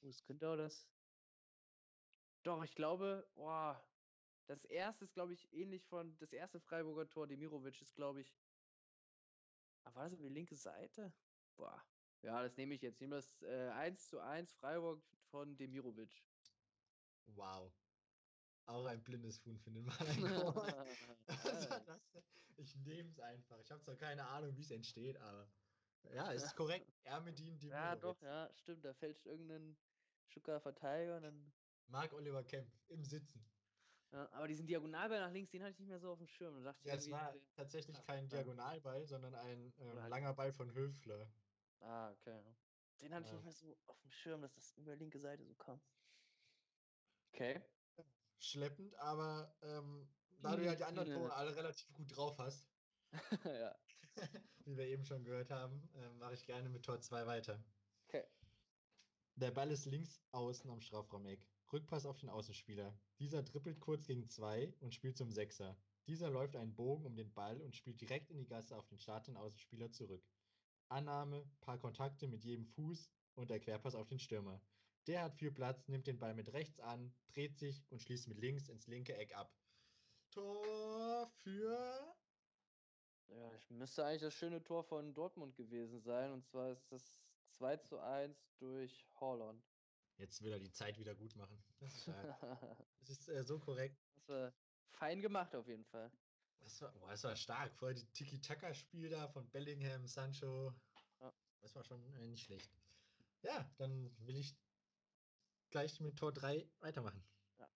[0.00, 0.88] Oh, es könnte auch das
[2.42, 3.80] doch, ich glaube, boah,
[4.46, 8.34] das erste ist, glaube ich, ähnlich von, das erste Freiburger Tor, Demirovic ist, glaube ich,
[9.84, 11.12] ah, war das über die linke Seite?
[11.56, 11.80] Boah,
[12.22, 12.96] ja, das nehme ich jetzt.
[12.96, 16.24] Ich nehme das äh, 1 zu 1 Freiburg von Demirovic.
[17.26, 17.72] Wow.
[18.66, 19.96] Auch ein blindes Huhn findet man.
[21.26, 21.78] also
[22.56, 23.58] ich nehme es einfach.
[23.58, 25.48] Ich habe zwar keine Ahnung, wie es entsteht, aber
[26.14, 26.92] ja, es ist korrekt.
[27.04, 27.70] Ermedin Demirovic.
[27.70, 28.84] Ja, doch, ja, stimmt.
[28.84, 29.76] Da fälscht irgendein
[30.26, 31.52] Stuttgarter Verteidiger und dann
[31.88, 33.44] Marc Oliver Kemp im Sitzen.
[34.12, 36.62] Ja, aber diesen Diagonalball nach links, den hatte ich nicht mehr so auf dem Schirm.
[36.62, 41.30] Da ja, es war tatsächlich kein Diagonalball, sondern ein ähm, halt langer Ball von Höfler.
[41.80, 42.42] Ah, okay.
[43.00, 43.30] Den hatte ja.
[43.30, 45.80] ich nicht mehr so auf dem Schirm, dass das über linke Seite so kam.
[47.32, 47.60] Okay.
[48.38, 50.08] Schleppend, aber ähm,
[50.42, 52.68] da du ja die anderen Tore alle relativ gut drauf hast,
[53.44, 53.74] ja.
[54.64, 57.62] wie wir eben schon gehört haben, äh, mache ich gerne mit Tor 2 weiter.
[58.08, 58.24] Okay.
[59.36, 61.48] Der Ball ist links außen am Strafraumeck.
[61.72, 62.94] Rückpass auf den Außenspieler.
[63.18, 65.76] Dieser dribbelt kurz gegen zwei und spielt zum Sechser.
[66.06, 68.98] Dieser läuft einen Bogen um den Ball und spielt direkt in die Gasse auf den
[68.98, 70.22] startenden Außenspieler zurück.
[70.88, 74.60] Annahme, paar Kontakte mit jedem Fuß und der Querpass auf den Stürmer.
[75.06, 78.38] Der hat viel Platz, nimmt den Ball mit rechts an, dreht sich und schließt mit
[78.38, 79.52] links ins linke Eck ab.
[80.30, 82.16] Tor für.
[83.28, 86.30] Ja, ich müsste eigentlich das schöne Tor von Dortmund gewesen sein.
[86.32, 89.64] Und zwar ist das 2 zu 1 durch Holland.
[90.18, 91.62] Jetzt will er die Zeit wieder gut machen.
[91.80, 92.08] Das ist,
[93.00, 93.98] das ist äh, so korrekt.
[94.14, 94.52] Das war
[94.90, 96.12] fein gemacht auf jeden Fall.
[96.60, 97.74] Das war, boah, das war stark.
[97.74, 100.72] Vorher die Tiki-Taka-Spiel da von Bellingham, Sancho.
[101.20, 101.32] Ja.
[101.60, 102.70] Das war schon äh, nicht schlecht.
[103.42, 104.56] Ja, dann will ich
[105.72, 107.24] gleich mit Tor 3 weitermachen.
[107.58, 107.68] Ja.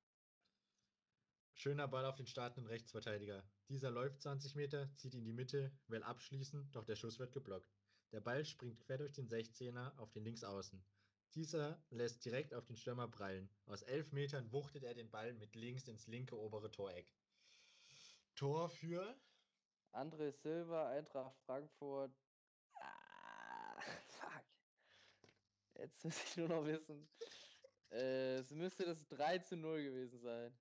[1.54, 3.42] Schöner Ball auf den startenden Rechtsverteidiger.
[3.68, 7.74] Dieser läuft 20 Meter, zieht in die Mitte, will abschließen, doch der Schuss wird geblockt.
[8.12, 10.84] Der Ball springt quer durch den 16er auf den Linksaußen.
[11.34, 13.50] Dieser lässt direkt auf den Stürmer prallen.
[13.64, 17.12] Aus elf Metern wuchtet er den Ball mit links ins linke obere Toreck.
[18.34, 19.18] Tor für
[19.92, 22.14] André Silva, Eintracht Frankfurt.
[22.74, 24.44] Ah, fuck.
[25.74, 27.08] Jetzt muss ich nur noch wissen.
[27.90, 30.58] Äh, es müsste das 3 zu 0 gewesen sein.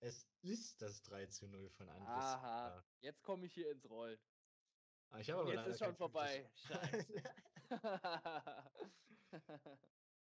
[0.00, 4.18] Es ist das 3 zu 0 von André Aha, jetzt komme ich hier ins Rollen.
[5.10, 6.50] Ah, ich habe Jetzt ist schon vorbei.
[6.54, 7.22] Scheiße.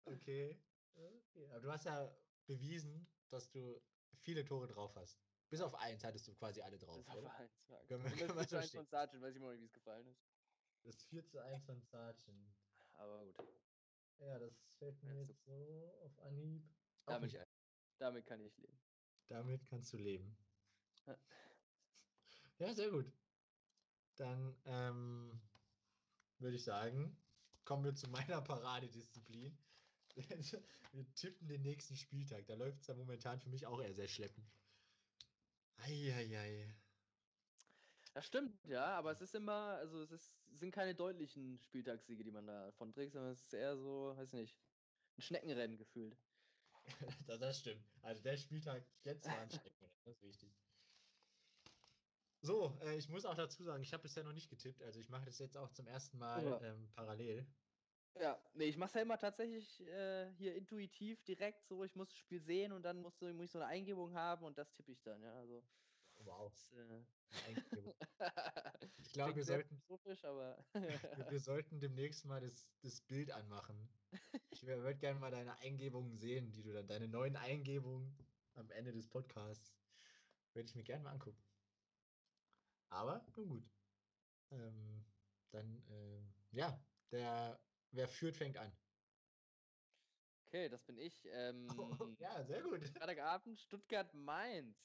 [0.05, 0.61] okay.
[0.95, 1.51] okay.
[1.51, 2.15] Aber du hast ja
[2.47, 3.83] bewiesen, dass du
[4.19, 5.19] viele Tore drauf hast.
[5.49, 6.97] Bis auf eins hattest du quasi alle drauf.
[6.97, 7.83] Bis auf eins, ja.
[7.87, 10.07] Können wir, können das 4 zu 1 von Sargent, weiß ich mal, wie es gefallen
[10.07, 10.23] ist.
[10.83, 12.55] Das 4 zu 1 von Sargent.
[12.93, 13.64] Aber gut.
[14.19, 16.63] Ja, das fällt mir ja, jetzt so auf Anhieb.
[17.07, 17.39] Damit,
[17.99, 18.79] damit kann ich leben.
[19.29, 20.37] Damit kannst du leben.
[22.59, 23.13] Ja, sehr gut.
[24.17, 25.41] Dann ähm,
[26.39, 27.17] würde ich sagen,
[27.65, 29.59] kommen wir zu meiner Paradedisziplin.
[30.93, 32.47] wir tippen den nächsten Spieltag.
[32.47, 34.47] Da läuft es ja momentan für mich auch eher sehr schleppend.
[35.79, 36.73] Eieiei.
[38.15, 42.31] Das stimmt, ja, aber es ist immer, also es ist, sind keine deutlichen Spieltagssiege, die
[42.31, 44.57] man da von trägt, sondern es ist eher so, weiß nicht,
[45.19, 46.17] ein Schneckenrennen gefühlt.
[47.27, 47.85] das stimmt.
[48.03, 50.57] Also der Spieltag jetzt war ein Schneckenrennen, das ist wichtig.
[52.41, 55.09] So, äh, ich muss auch dazu sagen, ich habe bisher noch nicht getippt, also ich
[55.09, 56.61] mache das jetzt auch zum ersten Mal ja.
[56.61, 57.45] ähm, parallel.
[58.21, 62.11] Ja, nee, ich mache es ja immer tatsächlich äh, hier intuitiv direkt so, ich muss
[62.11, 64.93] das Spiel sehen und dann muss, muss ich so eine Eingebung haben und das tippe
[64.93, 65.65] ich dann, ja, also.
[66.25, 66.53] Wow.
[66.53, 67.05] Das, äh...
[68.99, 69.83] ich glaube, wir sollten,
[70.23, 73.89] aber wir, wir, sollten demnächst mal das, das Bild anmachen.
[74.51, 78.17] Ich würde gerne mal deine Eingebungen sehen, die du dann, deine neuen Eingebungen
[78.55, 79.75] am Ende des Podcasts,
[80.53, 81.43] würde ich mir gerne mal angucken.
[82.91, 83.71] Aber, nun gut.
[84.53, 85.05] Ähm,
[85.51, 87.61] dann, äh, ja, der,
[87.91, 88.73] wer führt, fängt an.
[90.47, 91.25] Okay, das bin ich.
[91.33, 92.87] Ähm, oh, ja, sehr gut.
[92.91, 94.77] Freitagabend, Stuttgart-Mainz.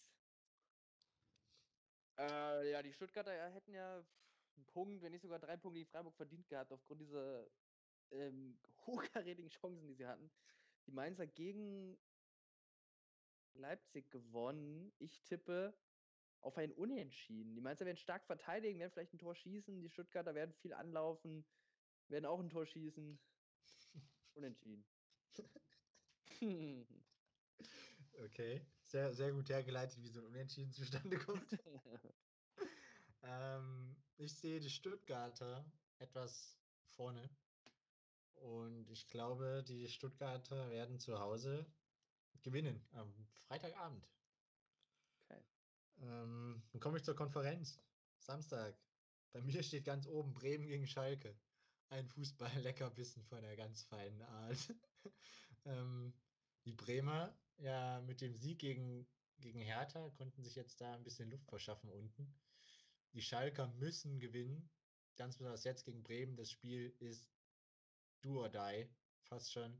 [2.19, 6.15] Äh, ja, die Stuttgarter hätten ja einen Punkt, wenn nicht sogar drei Punkte gegen Freiburg
[6.15, 7.47] verdient gehabt, aufgrund dieser
[8.11, 10.29] ähm, hochkarätigen Chancen, die sie hatten.
[10.85, 11.97] Die Mainzer gegen
[13.53, 14.91] Leipzig gewonnen.
[14.99, 15.73] Ich tippe
[16.41, 17.55] auf ein Unentschieden.
[17.55, 19.81] Die Mainzer werden stark verteidigen, werden vielleicht ein Tor schießen.
[19.81, 21.45] Die Stuttgarter werden viel anlaufen,
[22.09, 23.17] werden auch ein Tor schießen.
[24.33, 24.85] Unentschieden.
[28.19, 31.57] okay, sehr, sehr gut hergeleitet, wie so ein Unentschieden zustande kommt.
[33.23, 35.65] ähm, ich sehe die Stuttgarter
[35.99, 36.57] etwas
[36.89, 37.29] vorne.
[38.35, 41.65] Und ich glaube, die Stuttgarter werden zu Hause
[42.41, 43.13] gewinnen am
[43.47, 44.07] Freitagabend.
[46.01, 47.79] Ähm, dann komme ich zur Konferenz.
[48.19, 48.77] Samstag.
[49.31, 51.35] Bei mir steht ganz oben Bremen gegen Schalke.
[51.89, 54.75] Ein Fußball-Leckerbissen von der ganz feinen Art.
[55.65, 56.13] ähm,
[56.65, 59.07] die Bremer, ja, mit dem Sieg gegen,
[59.39, 62.33] gegen Hertha konnten sich jetzt da ein bisschen Luft verschaffen unten.
[63.13, 64.69] Die Schalker müssen gewinnen.
[65.15, 66.35] Ganz besonders jetzt gegen Bremen.
[66.35, 67.29] Das Spiel ist
[68.21, 68.89] do or die.
[69.23, 69.77] Fast schon.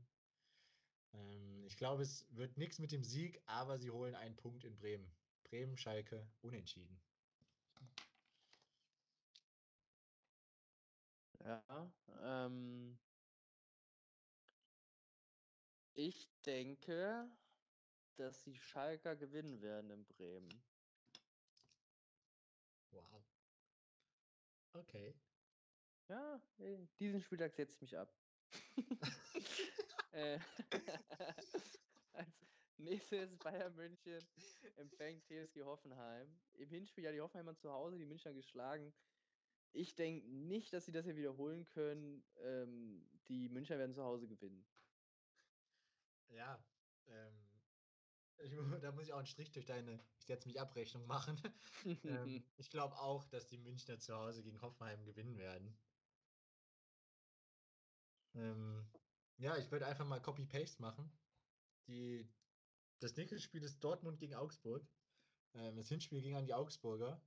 [1.14, 4.76] Ähm, ich glaube, es wird nichts mit dem Sieg, aber sie holen einen Punkt in
[4.76, 5.10] Bremen.
[5.44, 7.00] Bremen, Schalke, unentschieden.
[11.44, 11.90] Ja,
[12.22, 12.98] ähm,
[15.94, 17.30] ich denke,
[18.16, 20.62] dass die Schalker gewinnen werden in Bremen.
[22.92, 23.24] Wow.
[24.74, 25.14] Okay.
[26.08, 26.40] Ja,
[26.98, 28.12] diesen Spieltag setze ich mich ab.
[30.12, 30.38] äh,
[31.18, 31.80] als,
[32.80, 34.26] Nächstes Bayern München
[34.76, 36.40] empfängt TSG Hoffenheim.
[36.54, 38.94] Im Hinspiel ja die Hoffenheimer zu Hause, die Münchner geschlagen.
[39.72, 42.24] Ich denke nicht, dass sie das hier wiederholen können.
[42.38, 44.66] Ähm, die Münchner werden zu Hause gewinnen.
[46.30, 46.64] Ja,
[47.08, 47.39] ähm,
[48.42, 51.40] ich, da muss ich auch einen Strich durch deine, ich setze mich Abrechnung machen.
[52.04, 55.76] ähm, ich glaube auch, dass die Münchner zu Hause gegen Hoffenheim gewinnen werden.
[58.34, 58.86] Ähm,
[59.38, 61.10] ja, ich würde einfach mal Copy-Paste machen.
[61.88, 62.28] Die
[63.00, 64.86] das nächste Spiel ist Dortmund gegen Augsburg.
[65.54, 67.22] Ähm, das Hinspiel ging an die Augsburger.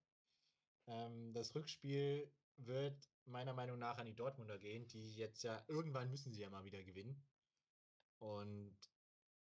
[0.88, 6.12] Ähm, das Rückspiel wird meiner Meinung nach an die Dortmunder gehen, die jetzt ja irgendwann
[6.12, 7.22] müssen sie ja mal wieder gewinnen.
[8.20, 8.78] Und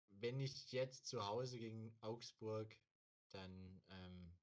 [0.09, 2.77] wenn nicht jetzt zu Hause gegen Augsburg,
[3.29, 4.39] dann ähm,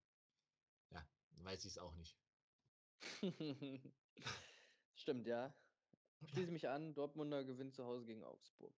[0.90, 2.20] ja, weiß ich es auch nicht.
[4.94, 5.54] Stimmt, ja.
[6.24, 8.74] Schließe mich an, Dortmunder gewinnt zu Hause gegen Augsburg.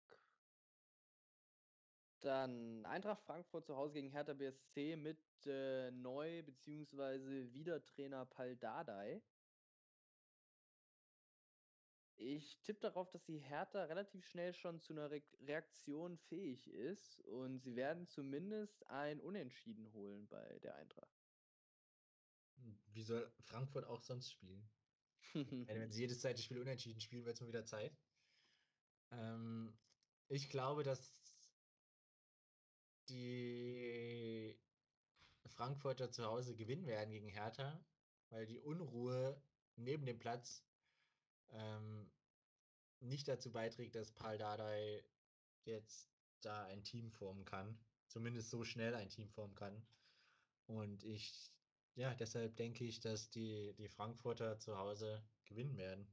[2.20, 7.52] Dann Eintracht Frankfurt zu Hause gegen Hertha BSC mit äh, Neu- bzw.
[7.52, 9.22] Wiedertrainer Pal Dardai.
[12.28, 17.20] Ich tippe darauf, dass die Hertha relativ schnell schon zu einer Re Reaktion fähig ist
[17.20, 21.22] und sie werden zumindest ein Unentschieden holen bei der Eintracht.
[22.88, 24.68] Wie soll Frankfurt auch sonst spielen?
[25.34, 27.96] Wenn sie jedes zweite Spiel unentschieden spielen, wird es mal wieder Zeit.
[29.12, 29.78] Ähm,
[30.26, 31.22] ich glaube, dass
[33.08, 34.58] die
[35.46, 37.80] Frankfurter zu Hause gewinnen werden gegen Hertha,
[38.30, 39.40] weil die Unruhe
[39.76, 40.66] neben dem Platz
[41.50, 42.10] ähm,
[43.00, 45.04] nicht dazu beiträgt, dass Paul Dardai
[45.64, 46.10] jetzt
[46.40, 47.78] da ein Team formen kann.
[48.08, 49.86] Zumindest so schnell ein Team formen kann.
[50.66, 51.52] Und ich,
[51.94, 56.12] ja, deshalb denke ich, dass die, die Frankfurter zu Hause gewinnen werden.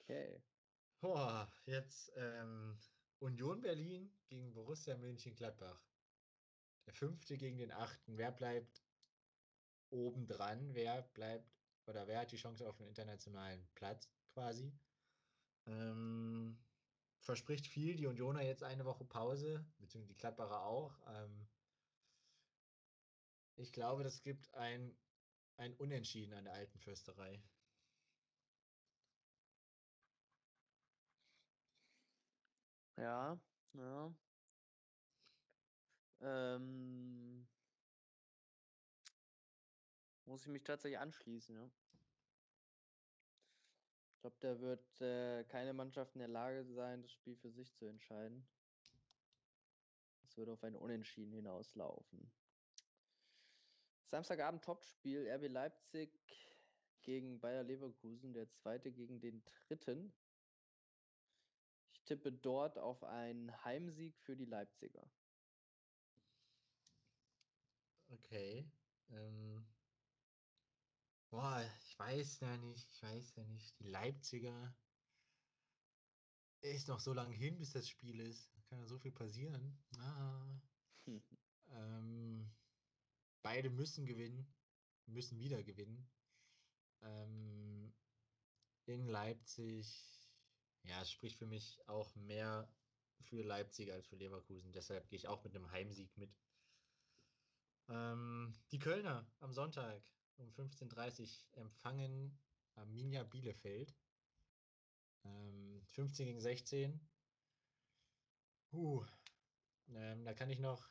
[0.00, 0.42] Okay.
[1.00, 2.78] Boah, jetzt ähm,
[3.20, 5.82] Union Berlin gegen Borussia Mönchengladbach.
[6.86, 8.18] Der fünfte gegen den achten.
[8.18, 8.84] Wer bleibt
[9.90, 10.74] obendran?
[10.74, 11.50] Wer bleibt
[11.86, 14.72] oder wer hat die Chance auf einen internationalen Platz quasi?
[15.70, 16.58] Ähm,
[17.20, 17.96] verspricht viel.
[17.96, 20.98] Die Unioner jetzt eine Woche Pause, beziehungsweise die Gladbacher auch.
[21.06, 21.48] Ähm,
[23.56, 24.96] ich glaube, das gibt ein,
[25.56, 27.40] ein Unentschieden an der alten Fürsterei.
[32.96, 33.38] Ja,
[33.74, 34.12] ja.
[36.22, 37.46] Ähm,
[40.24, 41.70] muss ich mich tatsächlich anschließen, ja.
[44.20, 47.72] Ich glaube, da wird äh, keine Mannschaft in der Lage sein, das Spiel für sich
[47.72, 48.46] zu entscheiden.
[50.24, 52.30] Es wird auf ein Unentschieden hinauslaufen.
[54.04, 56.10] Samstagabend Topspiel RB Leipzig
[57.00, 60.12] gegen Bayer Leverkusen, der zweite gegen den dritten.
[61.90, 65.10] Ich tippe dort auf einen Heimsieg für die Leipziger.
[68.10, 68.70] Okay.
[69.08, 69.66] Ähm,
[71.30, 71.64] boah,
[72.00, 73.78] weiß ja nicht, ich weiß ja nicht.
[73.78, 74.74] Die Leipziger
[76.62, 78.50] ist noch so lange hin, bis das Spiel ist.
[78.54, 79.78] Da kann ja so viel passieren.
[79.98, 80.60] Ah.
[81.68, 82.50] ähm,
[83.42, 84.50] beide müssen gewinnen,
[85.06, 86.10] müssen wieder gewinnen.
[87.02, 87.94] Ähm,
[88.86, 90.30] in Leipzig,
[90.84, 92.74] ja, es spricht für mich auch mehr
[93.20, 94.72] für Leipzig als für Leverkusen.
[94.72, 96.34] Deshalb gehe ich auch mit einem Heimsieg mit.
[97.88, 100.02] Ähm, die Kölner am Sonntag
[100.40, 102.38] um 15.30 Uhr empfangen
[102.74, 103.94] Arminia Bielefeld.
[105.24, 107.00] Ähm, 15 gegen 16.
[108.72, 109.04] Uh,
[109.94, 110.88] ähm, da kann ich noch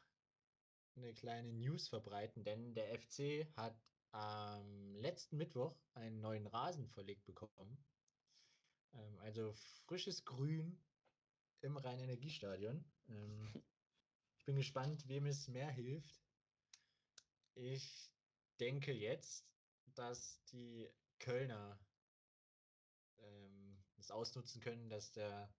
[0.95, 3.81] eine kleine News verbreiten, denn der FC hat
[4.11, 7.77] am letzten Mittwoch einen neuen Rasen verlegt bekommen.
[8.93, 9.53] Ähm, also
[9.85, 10.77] frisches Grün
[11.61, 12.83] im Rhein-Energiestadion.
[13.07, 13.53] Ähm,
[14.37, 16.21] ich bin gespannt, wem es mehr hilft.
[17.55, 18.11] Ich
[18.59, 19.45] denke jetzt,
[19.95, 21.79] dass die Kölner
[23.17, 25.53] ähm, es ausnutzen können, dass der,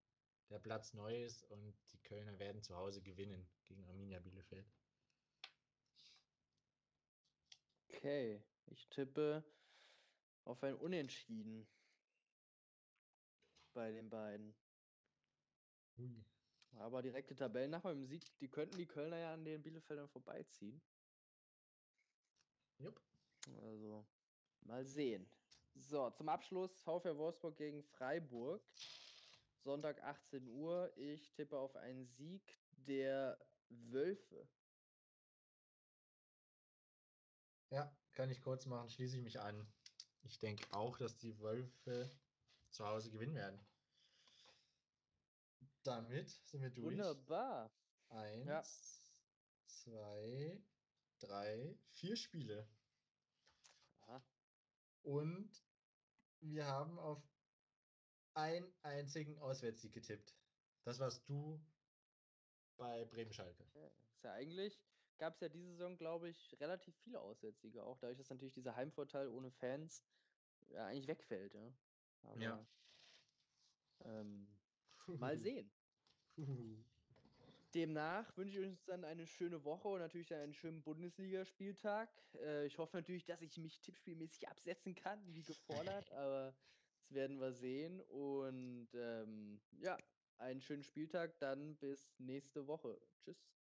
[0.48, 4.70] der Platz neu ist und die Kölner werden zu Hause gewinnen gegen Arminia Bielefeld.
[7.88, 9.44] Okay, ich tippe
[10.44, 11.68] auf ein Unentschieden
[13.74, 14.54] bei den beiden.
[15.98, 16.24] Ui.
[16.76, 20.80] Aber direkte Tabellen nach meinem Sieg, die könnten die Kölner ja an den Bielefeldern vorbeiziehen.
[22.80, 23.00] Jupp.
[23.62, 24.06] Also,
[24.62, 25.30] mal sehen.
[25.74, 28.62] So, zum Abschluss VfR Wolfsburg gegen Freiburg.
[29.62, 30.92] Sonntag 18 Uhr.
[30.96, 33.38] Ich tippe auf einen Sieg der
[33.68, 34.48] Wölfe.
[37.70, 39.72] Ja, kann ich kurz machen, schließe ich mich an.
[40.22, 42.10] Ich denke auch, dass die Wölfe
[42.70, 43.60] zu Hause gewinnen werden.
[45.82, 46.86] Damit sind wir durch.
[46.86, 47.72] Wunderbar.
[48.08, 48.62] Eins, ja.
[49.66, 50.60] zwei,
[51.20, 52.68] drei, vier Spiele.
[54.02, 54.22] Aha.
[55.02, 55.50] Und
[56.40, 57.22] wir haben auf
[58.34, 60.36] einen einzigen Auswärtssieg getippt.
[60.84, 61.60] Das warst du
[62.76, 63.64] bei Bremen-Schalke.
[64.12, 64.80] Ist ja eigentlich
[65.20, 68.74] gab es ja diese Saison, glaube ich, relativ viele Auswärtssiege, auch dadurch, dass natürlich dieser
[68.74, 70.02] Heimvorteil ohne Fans
[70.70, 71.54] ja, eigentlich wegfällt.
[71.54, 71.72] Ja.
[72.22, 72.66] Aber, ja.
[74.04, 74.48] Ähm,
[75.06, 75.70] mal sehen.
[77.74, 82.10] Demnach wünsche ich uns dann eine schöne Woche und natürlich einen schönen Bundesligaspieltag.
[82.34, 86.54] Äh, ich hoffe natürlich, dass ich mich tippspielmäßig absetzen kann, wie gefordert, aber
[86.98, 88.00] das werden wir sehen.
[88.02, 89.96] Und ähm, ja,
[90.38, 93.00] einen schönen Spieltag, dann bis nächste Woche.
[93.24, 93.59] Tschüss.